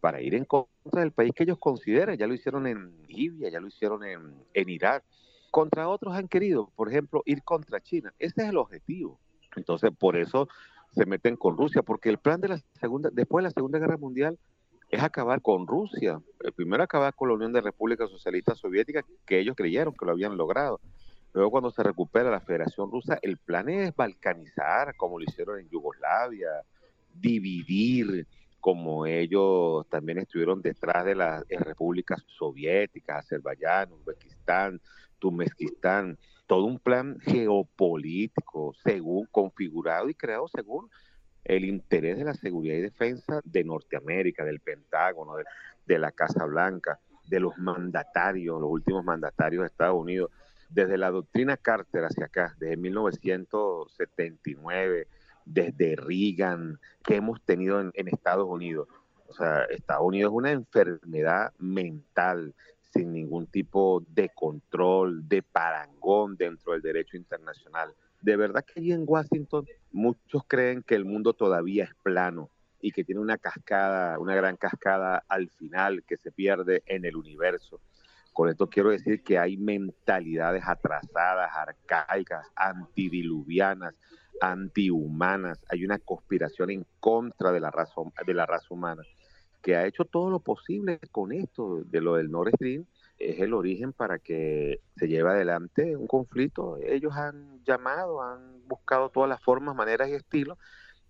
para 0.00 0.20
ir 0.20 0.34
en 0.34 0.44
contra 0.44 1.00
del 1.00 1.12
país 1.12 1.32
que 1.34 1.44
ellos 1.44 1.58
consideran. 1.58 2.16
Ya 2.18 2.26
lo 2.26 2.34
hicieron 2.34 2.66
en 2.66 2.94
Libia, 3.08 3.48
ya 3.48 3.60
lo 3.60 3.68
hicieron 3.68 4.04
en, 4.04 4.34
en 4.52 4.68
Irak. 4.68 5.02
Contra 5.50 5.88
otros 5.88 6.14
han 6.14 6.28
querido, 6.28 6.70
por 6.76 6.88
ejemplo, 6.88 7.22
ir 7.24 7.42
contra 7.42 7.80
China. 7.80 8.12
Ese 8.18 8.42
es 8.42 8.48
el 8.48 8.56
objetivo. 8.56 9.18
Entonces, 9.56 9.90
por 9.98 10.16
eso 10.16 10.48
se 10.92 11.06
meten 11.06 11.36
con 11.36 11.56
Rusia, 11.56 11.82
porque 11.82 12.10
el 12.10 12.18
plan 12.18 12.40
de 12.40 12.48
la 12.48 12.58
segunda, 12.78 13.10
después 13.12 13.42
de 13.42 13.48
la 13.48 13.52
Segunda 13.52 13.78
Guerra 13.78 13.96
Mundial, 13.96 14.38
es 14.90 15.02
acabar 15.02 15.40
con 15.40 15.66
Rusia. 15.66 16.20
El 16.40 16.52
primero 16.52 16.82
acabar 16.82 17.14
con 17.14 17.28
la 17.28 17.34
Unión 17.34 17.52
de 17.52 17.60
Repúblicas 17.60 18.10
Socialistas 18.10 18.58
Soviéticas, 18.58 19.04
que 19.26 19.40
ellos 19.40 19.56
creyeron 19.56 19.94
que 19.94 20.04
lo 20.04 20.12
habían 20.12 20.36
logrado. 20.36 20.80
Luego 21.34 21.50
cuando 21.50 21.72
se 21.72 21.82
recupera 21.82 22.30
la 22.30 22.40
Federación 22.40 22.92
Rusa, 22.92 23.18
el 23.20 23.38
plan 23.38 23.68
es 23.68 23.94
balcanizar, 23.94 24.94
como 24.96 25.18
lo 25.18 25.24
hicieron 25.24 25.58
en 25.58 25.68
Yugoslavia, 25.68 26.48
dividir, 27.12 28.26
como 28.60 29.04
ellos 29.04 29.84
también 29.88 30.18
estuvieron 30.18 30.62
detrás 30.62 31.04
de 31.04 31.16
las 31.16 31.42
repúblicas 31.48 32.22
soviéticas, 32.38 33.24
Azerbaiyán, 33.24 33.92
Uzbekistán, 33.92 34.80
Turkmenistán, 35.18 36.16
todo 36.46 36.66
un 36.66 36.78
plan 36.78 37.18
geopolítico 37.20 38.72
según 38.84 39.26
configurado 39.26 40.08
y 40.08 40.14
creado 40.14 40.46
según 40.46 40.88
el 41.42 41.64
interés 41.64 42.16
de 42.16 42.24
la 42.24 42.34
seguridad 42.34 42.76
y 42.76 42.82
defensa 42.82 43.40
de 43.44 43.64
Norteamérica, 43.64 44.44
del 44.44 44.60
Pentágono, 44.60 45.34
de 45.84 45.98
la 45.98 46.12
Casa 46.12 46.44
Blanca, 46.44 47.00
de 47.26 47.40
los 47.40 47.58
mandatarios, 47.58 48.60
los 48.60 48.70
últimos 48.70 49.04
mandatarios 49.04 49.62
de 49.62 49.66
Estados 49.66 50.00
Unidos 50.00 50.30
desde 50.74 50.98
la 50.98 51.12
doctrina 51.12 51.56
Carter 51.56 52.04
hacia 52.04 52.26
acá, 52.26 52.54
desde 52.58 52.76
1979, 52.76 55.06
desde 55.44 55.96
Reagan, 55.96 56.80
que 57.04 57.16
hemos 57.16 57.42
tenido 57.42 57.80
en, 57.80 57.92
Estados 58.08 58.46
Unidos. 58.48 58.88
O 59.28 59.32
sea, 59.32 59.62
Estados 59.64 60.04
Unidos 60.04 60.32
es 60.32 60.36
una 60.36 60.50
enfermedad 60.50 61.52
mental 61.58 62.54
sin 62.92 63.12
ningún 63.12 63.46
tipo 63.46 64.02
de 64.08 64.30
control, 64.30 65.28
de 65.28 65.42
parangón 65.42 66.36
dentro 66.36 66.72
del 66.72 66.82
derecho 66.82 67.16
internacional. 67.16 67.94
De 68.20 68.34
verdad 68.36 68.64
que 68.64 68.80
allí 68.80 68.90
en 68.92 69.04
Washington 69.06 69.64
muchos 69.92 70.42
creen 70.46 70.82
que 70.82 70.96
el 70.96 71.04
mundo 71.04 71.34
todavía 71.34 71.84
es 71.84 71.94
plano 72.02 72.50
y 72.80 72.90
que 72.90 73.04
tiene 73.04 73.20
una 73.20 73.38
cascada, 73.38 74.18
una 74.18 74.34
gran 74.34 74.56
cascada 74.56 75.22
al 75.28 75.50
final 75.50 76.02
que 76.04 76.16
se 76.16 76.32
pierde 76.32 76.82
en 76.86 77.04
el 77.04 77.14
universo. 77.16 77.80
Con 78.34 78.50
esto 78.50 78.68
quiero 78.68 78.90
decir 78.90 79.22
que 79.22 79.38
hay 79.38 79.56
mentalidades 79.56 80.64
atrasadas, 80.66 81.50
arcaicas, 81.54 82.46
antidiluvianas, 82.56 83.94
antihumanas. 84.40 85.64
Hay 85.70 85.84
una 85.84 85.98
conspiración 85.98 86.70
en 86.70 86.86
contra 87.00 87.52
de 87.52 87.60
la 87.60 87.70
raza, 87.70 87.94
de 88.26 88.34
la 88.34 88.44
raza 88.44 88.66
humana 88.70 89.02
que 89.64 89.76
ha 89.76 89.86
hecho 89.86 90.04
todo 90.04 90.28
lo 90.28 90.40
posible 90.40 91.00
con 91.10 91.32
esto 91.32 91.84
de 91.84 92.02
lo 92.02 92.16
del 92.16 92.30
Nord 92.30 92.50
Stream. 92.56 92.84
Es 93.18 93.40
el 93.40 93.54
origen 93.54 93.94
para 93.94 94.18
que 94.18 94.80
se 94.96 95.08
lleve 95.08 95.30
adelante 95.30 95.96
un 95.96 96.06
conflicto. 96.06 96.76
Ellos 96.76 97.14
han 97.14 97.64
llamado, 97.64 98.22
han 98.22 98.68
buscado 98.68 99.08
todas 99.08 99.28
las 99.30 99.42
formas, 99.42 99.74
maneras 99.74 100.10
y 100.10 100.12
estilos 100.12 100.58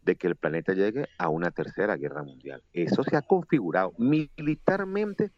de 0.03 0.15
que 0.15 0.29
el 0.29 0.37
planeta 0.37 0.73
llegue 0.73 1.09
a 1.19 1.31
una 1.31 1.51
tercera 1.51 1.97
guerra 1.97 2.23
mundial. 2.23 2.63
Eso 2.73 3.03
se 3.03 3.17
ha 3.17 3.23
configurado 3.23 3.93
militarmente 3.99 5.33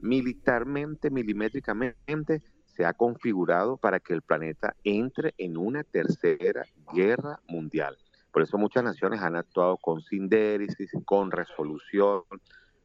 militarmente, 0.00 1.10
milimétricamente, 1.10 2.42
se 2.66 2.84
ha 2.84 2.92
configurado 2.92 3.76
para 3.76 4.00
que 4.00 4.14
el 4.14 4.22
planeta 4.22 4.74
entre 4.84 5.34
en 5.38 5.56
una 5.56 5.84
tercera 5.84 6.64
guerra 6.94 7.40
mundial. 7.48 7.96
Por 8.32 8.42
eso 8.42 8.58
muchas 8.58 8.84
naciones 8.84 9.20
han 9.20 9.36
actuado 9.36 9.76
con 9.76 10.02
sindérisis, 10.02 10.90
con 11.04 11.30
resolución, 11.30 12.22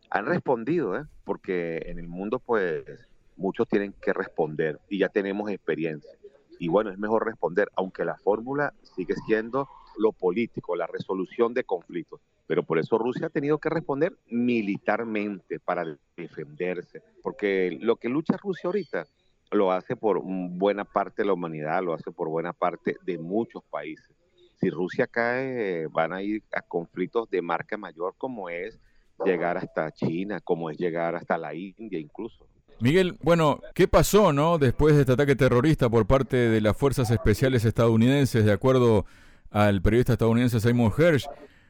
han 0.10 0.26
respondido, 0.26 0.98
¿eh? 0.98 1.06
porque 1.24 1.84
en 1.86 2.00
el 2.00 2.08
mundo 2.08 2.40
pues 2.40 2.84
muchos 3.38 3.68
tienen 3.68 3.94
que 4.02 4.14
responder 4.14 4.80
y 4.90 5.00
ya 5.00 5.10
tenemos 5.10 5.50
experiencia. 5.50 6.12
Y 6.58 6.68
bueno, 6.68 6.90
es 6.90 6.98
mejor 6.98 7.26
responder, 7.26 7.70
aunque 7.76 8.06
la 8.06 8.18
fórmula 8.18 8.74
sigue 8.96 9.14
siendo 9.28 9.68
lo 9.98 10.12
político, 10.12 10.76
la 10.76 10.88
resolución 10.88 11.54
de 11.54 11.64
conflictos. 11.64 12.22
Pero 12.48 12.64
por 12.64 12.80
eso 12.80 12.98
Rusia 12.98 13.28
ha 13.28 13.30
tenido 13.30 13.58
que 13.58 13.70
responder 13.70 14.18
militarmente 14.28 15.60
para 15.60 15.98
defenderse, 16.16 17.02
porque 17.24 17.78
lo 17.82 17.96
que 17.96 18.10
lucha 18.10 18.38
Rusia 18.38 18.68
ahorita 18.68 19.06
lo 19.52 19.72
hace 19.72 19.96
por 19.96 20.22
buena 20.24 20.86
parte 20.86 21.22
de 21.22 21.28
la 21.28 21.34
humanidad, 21.34 21.84
lo 21.84 21.94
hace 21.94 22.12
por 22.12 22.30
buena 22.30 22.54
parte 22.54 22.98
de 23.04 23.18
muchos 23.18 23.64
países. 23.64 24.16
Si 24.60 24.70
Rusia 24.70 25.08
cae, 25.08 25.88
van 25.88 26.14
a 26.14 26.22
ir 26.22 26.44
a 26.54 26.62
conflictos 26.62 27.30
de 27.30 27.42
marca 27.42 27.78
mayor 27.78 28.16
como 28.18 28.50
es 28.50 28.80
llegar 29.24 29.58
hasta 29.58 29.92
China, 29.92 30.40
como 30.42 30.70
es 30.70 30.78
llegar 30.78 31.16
hasta 31.16 31.38
la 31.38 31.54
India 31.54 32.00
incluso. 32.00 32.48
Miguel, 32.80 33.18
bueno, 33.24 33.62
¿qué 33.74 33.88
pasó, 33.88 34.34
no? 34.34 34.58
Después 34.58 34.96
de 34.96 35.02
este 35.02 35.14
ataque 35.14 35.36
terrorista 35.36 35.90
por 35.90 36.06
parte 36.06 36.36
de 36.36 36.60
las 36.60 36.76
fuerzas 36.76 37.10
especiales 37.10 37.64
estadounidenses, 37.64 38.44
de 38.44 38.52
acuerdo 38.52 39.06
al 39.52 39.82
periodista 39.82 40.14
estadounidense 40.14 40.60
Simon 40.60 40.92
Hersh, 40.98 41.28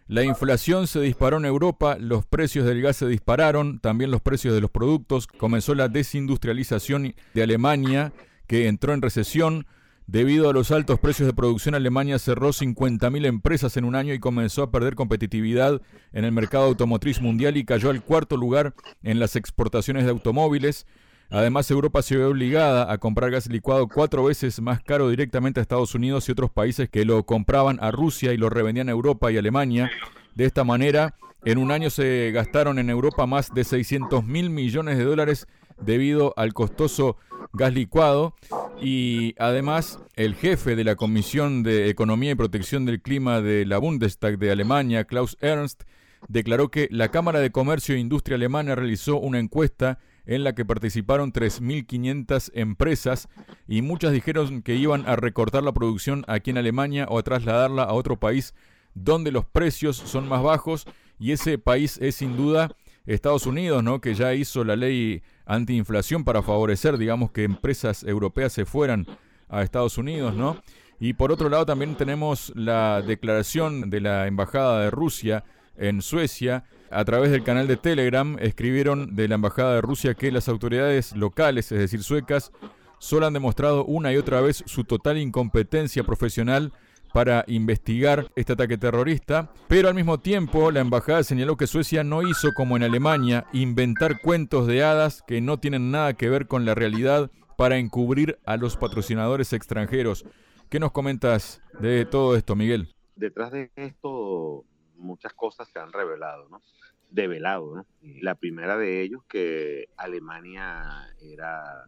la 0.08 0.24
inflación 0.24 0.88
se 0.88 1.02
disparó 1.02 1.38
en 1.38 1.46
Europa, 1.46 1.98
los 2.00 2.26
precios 2.26 2.66
del 2.66 2.82
gas 2.82 2.98
se 2.98 3.08
dispararon, 3.08 3.80
también 3.80 4.12
los 4.12 4.22
precios 4.22 4.54
de 4.54 4.62
los 4.62 4.70
productos, 4.70 5.26
comenzó 5.26 5.74
la 5.74 5.88
desindustrialización 5.88 7.16
de 7.34 7.44
Alemania, 7.44 8.14
que 8.46 8.68
entró 8.68 8.94
en 8.94 9.02
recesión, 9.02 9.66
Debido 10.08 10.48
a 10.48 10.54
los 10.54 10.70
altos 10.70 11.00
precios 11.00 11.26
de 11.26 11.34
producción, 11.34 11.74
Alemania 11.74 12.20
cerró 12.20 12.50
50.000 12.50 13.26
empresas 13.26 13.76
en 13.76 13.86
un 13.86 13.96
año 13.96 14.14
y 14.14 14.20
comenzó 14.20 14.62
a 14.62 14.70
perder 14.70 14.94
competitividad 14.94 15.82
en 16.14 16.26
el 16.26 16.32
mercado 16.32 16.66
automotriz 16.66 17.22
mundial 17.22 17.58
y 17.58 17.66
cayó 17.66 17.90
al 17.90 18.04
cuarto 18.04 18.38
lugar 18.38 18.76
en 19.02 19.20
las 19.20 19.36
exportaciones 19.36 20.04
de 20.04 20.12
automóviles. 20.12 20.86
Además, 21.30 21.70
Europa 21.72 22.02
se 22.02 22.18
ve 22.18 22.26
obligada 22.26 22.92
a 22.92 22.98
comprar 22.98 23.32
gas 23.32 23.48
licuado 23.48 23.88
cuatro 23.88 24.24
veces 24.24 24.62
más 24.62 24.82
caro 24.82 25.10
directamente 25.10 25.60
a 25.60 25.64
Estados 25.64 25.96
Unidos 25.96 26.28
y 26.28 26.32
otros 26.32 26.52
países 26.52 26.90
que 26.90 27.06
lo 27.06 27.26
compraban 27.26 27.80
a 27.82 27.92
Rusia 27.92 28.34
y 28.34 28.38
lo 28.38 28.50
revendían 28.50 28.90
a 28.90 28.94
Europa 28.94 29.32
y 29.32 29.38
Alemania. 29.38 29.90
De 30.36 30.46
esta 30.46 30.64
manera, 30.64 31.16
en 31.44 31.58
un 31.58 31.72
año 31.72 31.90
se 31.90 32.32
gastaron 32.32 32.80
en 32.80 32.90
Europa 32.90 33.26
más 33.26 33.54
de 33.54 33.64
600 33.64 34.24
mil 34.24 34.50
millones 34.50 34.98
de 34.98 35.04
dólares 35.04 35.48
debido 35.80 36.34
al 36.38 36.54
costoso 36.54 37.18
gas 37.54 37.74
licuado 37.74 38.36
y 38.82 39.36
además 39.40 40.00
el 40.16 40.36
jefe 40.36 40.76
de 40.76 40.84
la 40.84 40.96
Comisión 40.96 41.64
de 41.64 41.90
Economía 41.90 42.32
y 42.32 42.36
Protección 42.36 42.86
del 42.86 43.02
Clima 43.02 43.42
de 43.42 43.66
la 43.66 43.78
Bundestag 43.78 44.38
de 44.38 44.52
Alemania, 44.52 45.06
Klaus 45.06 45.38
Ernst, 45.40 45.84
declaró 46.28 46.70
que 46.70 46.88
la 46.92 47.10
Cámara 47.10 47.40
de 47.40 47.52
Comercio 47.52 47.96
e 47.96 48.00
Industria 48.00 48.36
Alemana 48.36 48.76
realizó 48.76 49.18
una 49.18 49.40
encuesta 49.40 50.00
en 50.26 50.44
la 50.44 50.54
que 50.54 50.66
participaron 50.66 51.32
3.500 51.32 52.52
empresas 52.54 53.28
y 53.68 53.82
muchas 53.82 54.12
dijeron 54.12 54.62
que 54.62 54.76
iban 54.76 55.08
a 55.08 55.16
recortar 55.16 55.64
la 55.64 55.74
producción 55.74 56.26
aquí 56.28 56.52
en 56.52 56.58
Alemania 56.58 57.06
o 57.10 57.20
a 57.20 57.24
trasladarla 57.24 57.84
a 57.84 57.94
otro 57.94 58.20
país 58.20 58.54
donde 58.94 59.32
los 59.32 59.46
precios 59.46 59.98
son 59.98 60.28
más 60.28 60.42
bajos 60.42 60.86
y 61.20 61.32
ese 61.32 61.58
país 61.58 61.98
es 62.02 62.16
sin 62.16 62.38
duda 62.38 62.76
Estados 63.06 63.46
Unidos, 63.46 63.84
¿no? 63.84 64.02
que 64.02 64.16
ya 64.16 64.34
hizo 64.34 64.64
la 64.64 64.76
ley 64.76 65.22
antiinflación 65.46 66.24
para 66.24 66.42
favorecer, 66.42 66.98
digamos, 66.98 67.32
que 67.32 67.44
empresas 67.44 68.04
europeas 68.04 68.54
se 68.54 68.66
fueran 68.66 69.06
a 69.48 69.62
Estados 69.62 69.98
Unidos, 69.98 70.36
¿no? 70.36 70.62
Y 71.00 71.14
por 71.14 71.32
otro 71.32 71.50
lado 71.50 71.66
también 71.66 71.96
tenemos 71.96 72.52
la 72.56 73.02
declaración 73.02 73.90
de 73.90 74.02
la 74.02 74.28
Embajada 74.28 74.82
de 74.82 74.92
Rusia 74.92 75.44
en 75.78 76.02
Suecia. 76.02 76.64
A 76.92 77.04
través 77.04 77.32
del 77.32 77.44
canal 77.44 77.68
de 77.68 77.78
Telegram 77.78 78.38
escribieron 78.40 79.16
de 79.16 79.28
la 79.28 79.36
Embajada 79.36 79.76
de 79.76 79.82
Rusia 79.82 80.14
que 80.14 80.32
las 80.32 80.48
autoridades 80.48 81.16
locales, 81.16 81.72
es 81.72 81.80
decir, 81.80 82.04
suecas, 82.04 82.52
solo 83.00 83.26
han 83.26 83.34
demostrado 83.34 83.86
una 83.86 84.14
y 84.14 84.18
otra 84.18 84.42
vez 84.42 84.64
su 84.66 84.84
total 84.84 85.18
incompetencia 85.18 86.04
profesional 86.04 86.72
para 87.14 87.46
investigar 87.48 88.30
este 88.36 88.54
ataque 88.54 88.78
terrorista, 88.78 89.50
pero 89.68 89.88
al 89.88 89.96
mismo 89.96 90.20
tiempo 90.20 90.70
la 90.70 90.82
embajada 90.82 91.24
señaló 91.24 91.56
que 91.56 91.66
Suecia 91.66 92.04
no 92.04 92.24
hizo 92.24 92.50
como 92.54 92.76
en 92.76 92.84
Alemania, 92.84 93.46
inventar 93.54 94.20
cuentos 94.22 94.68
de 94.68 94.84
hadas 94.84 95.24
que 95.26 95.40
no 95.40 95.58
tienen 95.58 95.92
nada 95.92 96.14
que 96.14 96.30
ver 96.30 96.48
con 96.48 96.66
la 96.66 96.76
realidad 96.76 97.32
para 97.58 97.78
encubrir 97.78 98.38
a 98.46 98.58
los 98.58 98.76
patrocinadores 98.76 99.54
extranjeros. 99.54 100.26
¿Qué 100.70 100.80
nos 100.80 100.92
comentas 100.92 101.62
de 101.80 102.06
todo 102.06 102.36
esto, 102.36 102.56
Miguel? 102.56 102.94
Detrás 103.16 103.52
de 103.54 103.72
esto 103.78 104.66
muchas 104.98 105.34
cosas 105.34 105.70
se 105.70 105.80
han 105.80 105.92
revelado, 105.92 106.48
¿no? 106.50 106.62
Develado, 107.10 107.76
¿no? 107.76 107.86
La 108.22 108.36
primera 108.36 108.78
de 108.78 109.02
ellos 109.02 109.24
que 109.28 109.90
Alemania 109.98 111.08
era 111.22 111.86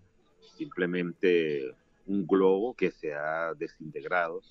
simplemente 0.58 1.76
un 2.06 2.26
globo 2.26 2.74
que 2.74 2.92
se 2.92 3.14
ha 3.14 3.54
desintegrado 3.54 4.42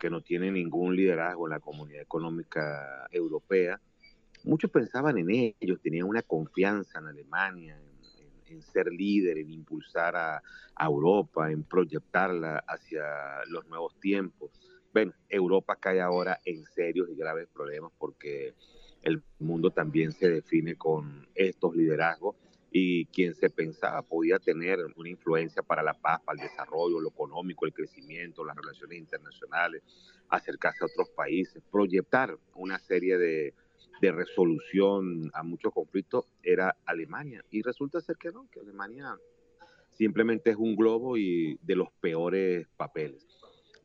que 0.00 0.10
no 0.10 0.22
tiene 0.22 0.50
ningún 0.50 0.96
liderazgo 0.96 1.46
en 1.46 1.50
la 1.50 1.60
comunidad 1.60 2.00
económica 2.00 3.06
europea. 3.12 3.78
Muchos 4.44 4.70
pensaban 4.70 5.18
en 5.18 5.30
ellos, 5.30 5.80
tenían 5.82 6.06
una 6.06 6.22
confianza 6.22 6.98
en 6.98 7.06
Alemania, 7.08 7.78
en, 8.48 8.62
ser 8.62 8.86
líder, 8.86 9.38
en 9.38 9.52
impulsar 9.52 10.16
a, 10.16 10.42
Europa, 10.82 11.52
en 11.52 11.62
proyectarla 11.62 12.64
hacia 12.66 13.04
los 13.48 13.66
nuevos 13.68 14.00
tiempos. 14.00 14.50
Bueno, 14.92 15.12
Europa 15.28 15.76
cae 15.76 16.00
ahora 16.00 16.40
en 16.44 16.64
serios 16.64 17.08
y 17.10 17.14
graves 17.14 17.48
problemas 17.48 17.92
porque 17.98 18.54
el 19.02 19.22
mundo 19.38 19.70
también 19.70 20.12
se 20.12 20.28
define 20.28 20.74
con 20.74 21.28
estos 21.34 21.76
liderazgos 21.76 22.36
y 22.72 23.06
quien 23.06 23.34
se 23.34 23.50
pensaba 23.50 24.02
podía 24.02 24.38
tener 24.38 24.78
una 24.96 25.08
influencia 25.08 25.62
para 25.62 25.82
la 25.82 25.94
paz, 25.94 26.20
para 26.24 26.40
el 26.40 26.48
desarrollo, 26.48 27.00
lo 27.00 27.08
económico, 27.08 27.66
el 27.66 27.72
crecimiento, 27.72 28.44
las 28.44 28.56
relaciones 28.56 28.98
internacionales, 28.98 29.82
acercarse 30.28 30.84
a 30.84 30.86
otros 30.86 31.10
países, 31.10 31.62
proyectar 31.70 32.36
una 32.54 32.78
serie 32.78 33.18
de, 33.18 33.54
de 34.00 34.12
resolución 34.12 35.30
a 35.34 35.42
muchos 35.42 35.72
conflictos, 35.72 36.26
era 36.42 36.76
Alemania. 36.84 37.44
Y 37.50 37.62
resulta 37.62 38.00
ser 38.00 38.16
que 38.16 38.30
no, 38.30 38.48
que 38.50 38.60
Alemania 38.60 39.16
simplemente 39.92 40.50
es 40.50 40.56
un 40.56 40.76
globo 40.76 41.16
y 41.16 41.58
de 41.62 41.76
los 41.76 41.90
peores 42.00 42.68
papeles. 42.76 43.26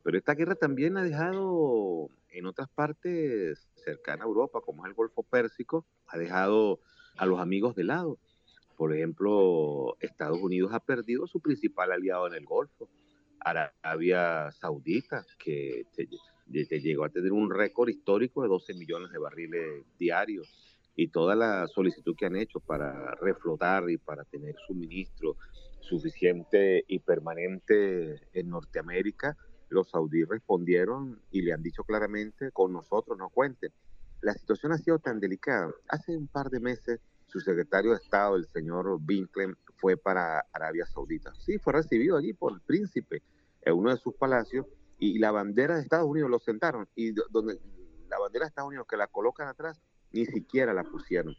Pero 0.06 0.18
esta 0.18 0.34
guerra 0.36 0.54
también 0.54 0.96
ha 0.96 1.02
dejado 1.02 2.10
en 2.30 2.46
otras 2.46 2.68
partes 2.68 3.66
cercanas 3.74 4.24
a 4.24 4.28
Europa, 4.28 4.60
como 4.64 4.86
es 4.86 4.90
el 4.90 4.94
Golfo 4.94 5.24
Pérsico, 5.24 5.84
ha 6.06 6.16
dejado 6.16 6.78
a 7.16 7.26
los 7.26 7.40
amigos 7.40 7.74
de 7.74 7.82
lado. 7.82 8.16
Por 8.76 8.94
ejemplo, 8.94 9.96
Estados 9.98 10.38
Unidos 10.38 10.72
ha 10.72 10.78
perdido 10.78 11.26
su 11.26 11.40
principal 11.40 11.90
aliado 11.90 12.28
en 12.28 12.34
el 12.34 12.44
Golfo, 12.44 12.88
Arabia 13.40 14.52
Saudita, 14.52 15.26
que 15.40 15.86
llegó 16.46 17.04
a 17.04 17.08
tener 17.08 17.32
un 17.32 17.50
récord 17.50 17.88
histórico 17.88 18.42
de 18.42 18.48
12 18.48 18.74
millones 18.74 19.10
de 19.10 19.18
barriles 19.18 19.84
diarios 19.98 20.48
y 20.94 21.08
toda 21.08 21.34
la 21.34 21.66
solicitud 21.66 22.14
que 22.16 22.26
han 22.26 22.36
hecho 22.36 22.60
para 22.60 23.16
reflotar 23.16 23.90
y 23.90 23.96
para 23.96 24.22
tener 24.22 24.54
suministro 24.68 25.36
suficiente 25.80 26.84
y 26.86 27.00
permanente 27.00 28.20
en 28.32 28.50
Norteamérica, 28.50 29.36
los 29.68 29.90
saudíes 29.90 30.28
respondieron 30.28 31.20
y 31.30 31.42
le 31.42 31.52
han 31.52 31.62
dicho 31.62 31.84
claramente, 31.84 32.50
con 32.52 32.72
nosotros 32.72 33.18
no 33.18 33.28
cuenten. 33.28 33.72
La 34.20 34.34
situación 34.34 34.72
ha 34.72 34.78
sido 34.78 34.98
tan 34.98 35.20
delicada. 35.20 35.72
Hace 35.88 36.16
un 36.16 36.28
par 36.28 36.50
de 36.50 36.60
meses 36.60 37.00
su 37.26 37.40
secretario 37.40 37.90
de 37.90 37.96
Estado, 37.96 38.36
el 38.36 38.46
señor 38.46 38.98
Winkler, 39.06 39.56
fue 39.76 39.96
para 39.96 40.46
Arabia 40.52 40.86
Saudita. 40.86 41.34
Sí, 41.34 41.58
fue 41.58 41.74
recibido 41.74 42.16
allí 42.16 42.32
por 42.32 42.52
el 42.52 42.60
príncipe 42.60 43.22
en 43.62 43.74
uno 43.74 43.90
de 43.90 43.98
sus 43.98 44.14
palacios 44.14 44.66
y 44.98 45.18
la 45.18 45.32
bandera 45.32 45.74
de 45.74 45.82
Estados 45.82 46.06
Unidos 46.06 46.30
lo 46.30 46.38
sentaron 46.38 46.88
y 46.94 47.12
donde 47.30 47.60
la 48.08 48.18
bandera 48.18 48.44
de 48.44 48.48
Estados 48.48 48.68
Unidos 48.68 48.86
que 48.88 48.96
la 48.96 49.08
colocan 49.08 49.48
atrás 49.48 49.80
ni 50.12 50.24
siquiera 50.24 50.72
la 50.72 50.84
pusieron. 50.84 51.34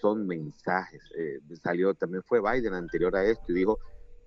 Son 0.00 0.26
mensajes. 0.26 1.02
Eh, 1.16 1.40
salió 1.62 1.94
también 1.94 2.22
fue 2.22 2.40
Biden 2.40 2.74
anterior 2.74 3.16
a 3.16 3.24
esto 3.24 3.44
y 3.48 3.54
dijo 3.54 3.78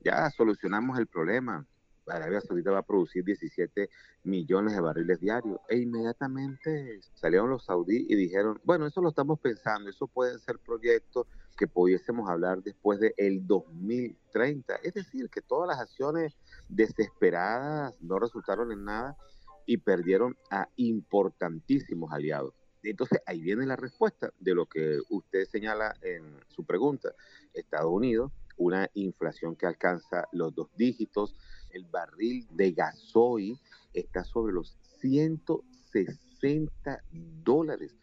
ya 0.04 0.30
solucionamos 0.32 1.00
el 1.00 1.08
problema. 1.08 1.66
Arabia 2.08 2.42
Saudita 2.42 2.72
va 2.72 2.80
a 2.80 2.86
producir 2.86 3.24
17 3.24 3.90
millones 4.24 4.74
de 4.74 4.82
barriles 4.82 5.20
diarios. 5.20 5.60
E 5.70 5.78
inmediatamente 5.78 7.00
salieron 7.14 7.50
los 7.50 7.66
saudíes 7.66 8.06
y 8.10 8.16
dijeron, 8.16 8.60
bueno, 8.64 8.86
eso 8.86 9.02
lo 9.02 9.10
estamos 9.10 9.40
pensando, 9.40 9.90
eso 9.90 10.08
pueden 10.08 10.40
ser 10.40 10.60
proyectos 10.60 11.28
que 11.58 11.68
pudiésemos 11.68 12.30
hablar 12.30 12.64
después 12.64 13.00
del 13.00 13.14
el 13.18 13.46
2030. 13.46 14.76
Es 14.84 14.94
decir, 14.94 15.30
que 15.30 15.42
todas 15.42 15.68
las 15.68 15.80
acciones 15.80 16.36
desesperadas 16.68 17.96
no 18.02 18.20
resultaron 18.20 18.72
en 18.72 18.86
nada 18.86 19.18
y 19.66 19.78
perdieron 19.78 20.38
a 20.50 20.68
importantísimos 20.76 22.12
aliados. 22.12 22.54
Entonces 22.84 23.22
ahí 23.26 23.42
viene 23.42 23.66
la 23.66 23.78
respuesta 23.78 24.34
de 24.40 24.54
lo 24.54 24.66
que 24.66 25.00
usted 25.10 25.46
señala 25.46 25.96
en 26.02 26.38
su 26.50 26.66
pregunta. 26.66 27.14
Estados 27.54 27.92
Unidos, 27.92 28.32
una 28.58 28.90
inflación 28.94 29.56
que 29.56 29.66
alcanza 29.66 30.28
los 30.32 30.54
dos 30.54 30.70
dígitos, 30.76 31.36
el 31.74 31.86
barril 31.86 32.48
de 32.52 32.72
gasoil 32.72 33.60
está 33.94 34.24
sobre 34.24 34.54
los 34.54 34.78
160 35.02 37.04
dólares. 37.44 37.94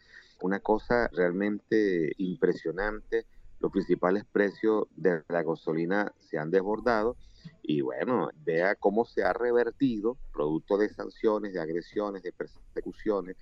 Una 0.41 0.59
cosa 0.59 1.07
realmente 1.11 2.13
impresionante. 2.17 3.25
Los 3.59 3.71
principales 3.71 4.25
precios 4.31 4.85
de 4.95 5.23
la 5.29 5.43
gasolina 5.43 6.13
se 6.19 6.37
han 6.37 6.51
desbordado 6.51 7.17
y 7.63 7.81
bueno, 7.81 8.29
vea 8.43 8.75
cómo 8.75 9.05
se 9.05 9.23
ha 9.23 9.33
revertido, 9.33 10.17
producto 10.33 10.77
de 10.77 10.89
sanciones, 10.89 11.53
de 11.53 11.59
agresiones, 11.59 12.23
de 12.23 12.31
persecuciones, 12.31 13.37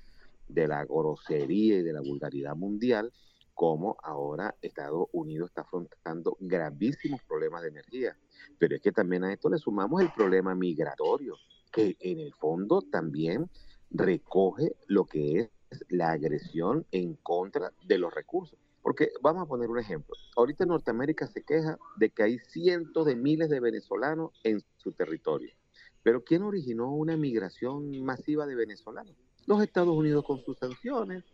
de 0.48 0.68
la 0.68 0.86
grosería 0.86 1.78
y 1.78 1.84
de 1.84 1.94
la 1.94 2.02
vulgaridad 2.02 2.56
mundial, 2.56 3.12
cómo 3.60 3.98
ahora 4.04 4.56
Estados 4.62 5.10
Unidos 5.12 5.50
está 5.50 5.64
afrontando 5.64 6.38
gravísimos 6.40 7.22
problemas 7.24 7.62
de 7.62 7.68
energía. 7.68 8.18
Pero 8.58 8.74
es 8.74 8.82
que 8.82 8.94
también 8.94 9.26
a 9.26 9.34
esto 9.34 9.50
le 9.50 9.58
sumamos 9.58 10.02
el 10.02 10.14
problema 10.14 10.56
migratorio, 10.56 11.36
que 11.70 11.98
en 12.00 12.20
el 12.20 12.34
fondo 12.36 12.82
también 12.82 13.50
recoge 13.92 14.78
lo 14.88 15.04
que 15.04 15.40
es 15.42 15.86
la 15.90 16.12
agresión 16.12 16.86
en 16.94 17.16
contra 17.16 17.74
de 17.86 17.98
los 17.98 18.14
recursos. 18.14 18.58
Porque 18.82 19.10
vamos 19.22 19.44
a 19.44 19.46
poner 19.46 19.70
un 19.70 19.80
ejemplo. 19.80 20.16
Ahorita 20.38 20.66
Norteamérica 20.66 21.28
se 21.28 21.44
queja 21.44 21.78
de 21.98 22.12
que 22.12 22.24
hay 22.24 22.40
cientos 22.40 23.06
de 23.08 23.18
miles 23.18 23.50
de 23.50 23.60
venezolanos 23.60 24.32
en 24.46 24.64
su 24.78 24.94
territorio. 24.94 25.54
Pero 26.02 26.24
¿quién 26.24 26.44
originó 26.44 26.94
una 26.94 27.18
migración 27.18 28.06
masiva 28.06 28.46
de 28.46 28.56
venezolanos? 28.56 29.18
Los 29.48 29.62
Estados 29.62 29.98
Unidos 29.98 30.24
con 30.24 30.42
sus 30.46 30.58
sanciones, 30.58 31.26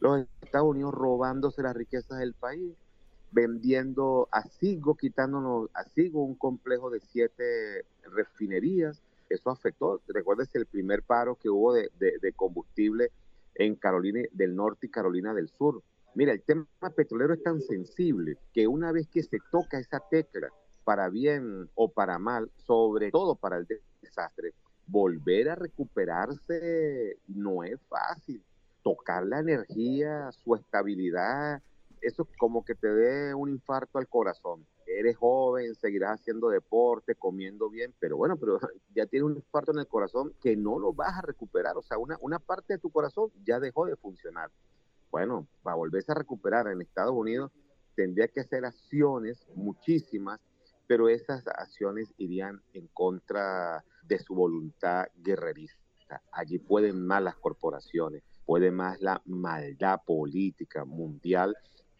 los 0.00 0.26
Estados 0.42 0.68
Unidos 0.68 0.94
robándose 0.94 1.62
las 1.62 1.74
riquezas 1.74 2.18
del 2.18 2.34
país, 2.34 2.74
vendiendo 3.32 4.28
a 4.32 4.42
Sigo, 4.42 4.94
quitándonos 4.94 5.68
a 5.74 5.84
Sigo 5.84 6.24
un 6.24 6.34
complejo 6.34 6.90
de 6.90 7.00
siete 7.00 7.84
refinerías, 8.12 9.02
eso 9.28 9.50
afectó. 9.50 10.00
Recuerdes 10.08 10.54
el 10.54 10.66
primer 10.66 11.02
paro 11.02 11.36
que 11.36 11.50
hubo 11.50 11.72
de, 11.72 11.90
de 11.98 12.32
combustible 12.32 13.10
en 13.54 13.74
Carolina 13.74 14.20
del 14.32 14.54
Norte 14.54 14.86
y 14.86 14.90
Carolina 14.90 15.34
del 15.34 15.48
Sur. 15.48 15.82
Mira, 16.14 16.32
el 16.32 16.42
tema 16.42 16.66
petrolero 16.94 17.34
es 17.34 17.42
tan 17.42 17.60
sensible 17.60 18.38
que 18.52 18.66
una 18.66 18.92
vez 18.92 19.08
que 19.08 19.22
se 19.22 19.38
toca 19.50 19.78
esa 19.78 20.00
tecla, 20.10 20.48
para 20.84 21.08
bien 21.08 21.68
o 21.74 21.90
para 21.90 22.18
mal, 22.18 22.48
sobre 22.56 23.10
todo 23.10 23.34
para 23.34 23.56
el 23.56 23.66
desastre, 24.00 24.54
volver 24.86 25.50
a 25.50 25.56
recuperarse 25.56 27.18
no 27.26 27.64
es 27.64 27.80
fácil. 27.88 28.42
Tocar 28.86 29.26
la 29.26 29.40
energía, 29.40 30.30
su 30.30 30.54
estabilidad, 30.54 31.60
eso 32.00 32.28
como 32.38 32.64
que 32.64 32.76
te 32.76 32.86
dé 32.86 33.34
un 33.34 33.48
infarto 33.48 33.98
al 33.98 34.06
corazón. 34.06 34.64
Eres 34.86 35.16
joven, 35.16 35.74
seguirás 35.74 36.20
haciendo 36.20 36.50
deporte, 36.50 37.16
comiendo 37.16 37.68
bien, 37.68 37.92
pero 37.98 38.16
bueno, 38.16 38.36
pero 38.36 38.60
ya 38.94 39.06
tienes 39.06 39.28
un 39.28 39.34
infarto 39.34 39.72
en 39.72 39.80
el 39.80 39.88
corazón 39.88 40.32
que 40.40 40.54
no 40.54 40.78
lo 40.78 40.92
vas 40.92 41.18
a 41.18 41.22
recuperar. 41.22 41.76
O 41.76 41.82
sea, 41.82 41.98
una, 41.98 42.16
una 42.20 42.38
parte 42.38 42.74
de 42.74 42.78
tu 42.78 42.90
corazón 42.90 43.32
ya 43.44 43.58
dejó 43.58 43.86
de 43.86 43.96
funcionar. 43.96 44.52
Bueno, 45.10 45.48
para 45.64 45.74
volverse 45.74 46.12
a 46.12 46.14
recuperar 46.14 46.68
en 46.68 46.80
Estados 46.80 47.12
Unidos, 47.12 47.50
tendría 47.96 48.28
que 48.28 48.38
hacer 48.38 48.64
acciones, 48.64 49.44
muchísimas, 49.56 50.38
pero 50.86 51.08
esas 51.08 51.44
acciones 51.48 52.14
irían 52.18 52.62
en 52.72 52.86
contra 52.86 53.84
de 54.04 54.20
su 54.20 54.32
voluntad 54.32 55.06
guerrerista. 55.16 56.22
Allí 56.30 56.60
pueden 56.60 57.04
más 57.04 57.20
las 57.20 57.34
corporaciones, 57.34 58.22
puede 58.46 58.70
más 58.70 59.00
la 59.00 59.20
maldad 59.26 60.00
política 60.06 60.84
mundial 60.84 61.56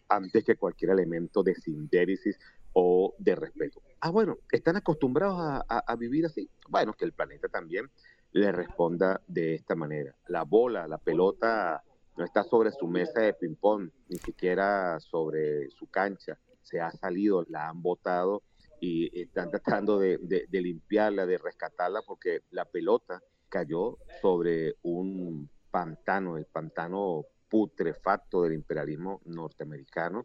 antes 0.08 0.44
que 0.44 0.56
cualquier 0.56 0.92
elemento 0.92 1.42
de 1.42 1.54
sindérisis 1.56 2.38
o 2.72 3.14
de 3.18 3.34
respeto. 3.34 3.82
Ah, 4.00 4.10
bueno, 4.10 4.38
¿están 4.50 4.76
acostumbrados 4.76 5.38
a, 5.40 5.64
a, 5.78 5.96
vivir 5.96 6.26
así? 6.26 6.48
Bueno, 6.68 6.92
que 6.92 7.04
el 7.04 7.12
planeta 7.12 7.48
también 7.48 7.90
le 8.32 8.52
responda 8.52 9.20
de 9.26 9.54
esta 9.54 9.74
manera. 9.74 10.14
La 10.28 10.44
bola, 10.44 10.86
la 10.86 10.98
pelota 10.98 11.82
no 12.16 12.24
está 12.24 12.44
sobre 12.44 12.70
su 12.72 12.86
mesa 12.86 13.20
de 13.20 13.34
ping-pong, 13.34 13.90
ni 14.08 14.18
siquiera 14.18 15.00
sobre 15.00 15.70
su 15.70 15.86
cancha. 15.86 16.38
Se 16.62 16.80
ha 16.80 16.90
salido, 16.90 17.44
la 17.48 17.68
han 17.68 17.82
botado 17.82 18.42
y 18.80 19.20
están 19.20 19.50
tratando 19.50 19.98
de, 19.98 20.46
limpiarla, 20.50 21.26
de 21.26 21.38
rescatarla, 21.38 22.02
porque 22.06 22.40
la 22.50 22.64
pelota 22.64 23.22
cayó 23.48 23.98
sobre 24.20 24.76
un 24.82 25.48
pantano, 25.76 26.38
el 26.38 26.46
pantano 26.46 27.26
putrefacto 27.50 28.42
del 28.42 28.54
imperialismo 28.54 29.20
norteamericano, 29.26 30.24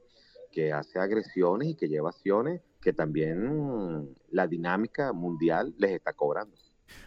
que 0.49 0.71
hace 0.71 0.97
agresiones 0.97 1.67
y 1.67 1.75
que 1.75 1.89
lleva 1.89 2.09
acciones 2.09 2.61
que 2.81 2.93
también 2.93 4.15
la 4.29 4.47
dinámica 4.47 5.11
mundial 5.11 5.73
les 5.77 5.91
está 5.91 6.13
cobrando. 6.13 6.55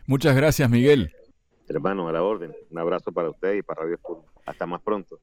Muchas 0.07 0.37
gracias, 0.37 0.69
Miguel. 0.69 1.11
Hermano, 1.67 2.07
a 2.07 2.13
la 2.13 2.23
orden. 2.23 2.55
Un 2.71 2.79
abrazo 2.79 3.13
para 3.13 3.31
usted 3.31 3.55
y 3.55 3.63
para 3.63 3.83
Radio 3.83 3.99
Hasta 4.45 4.67
más 4.67 4.83
pronto. 4.83 5.21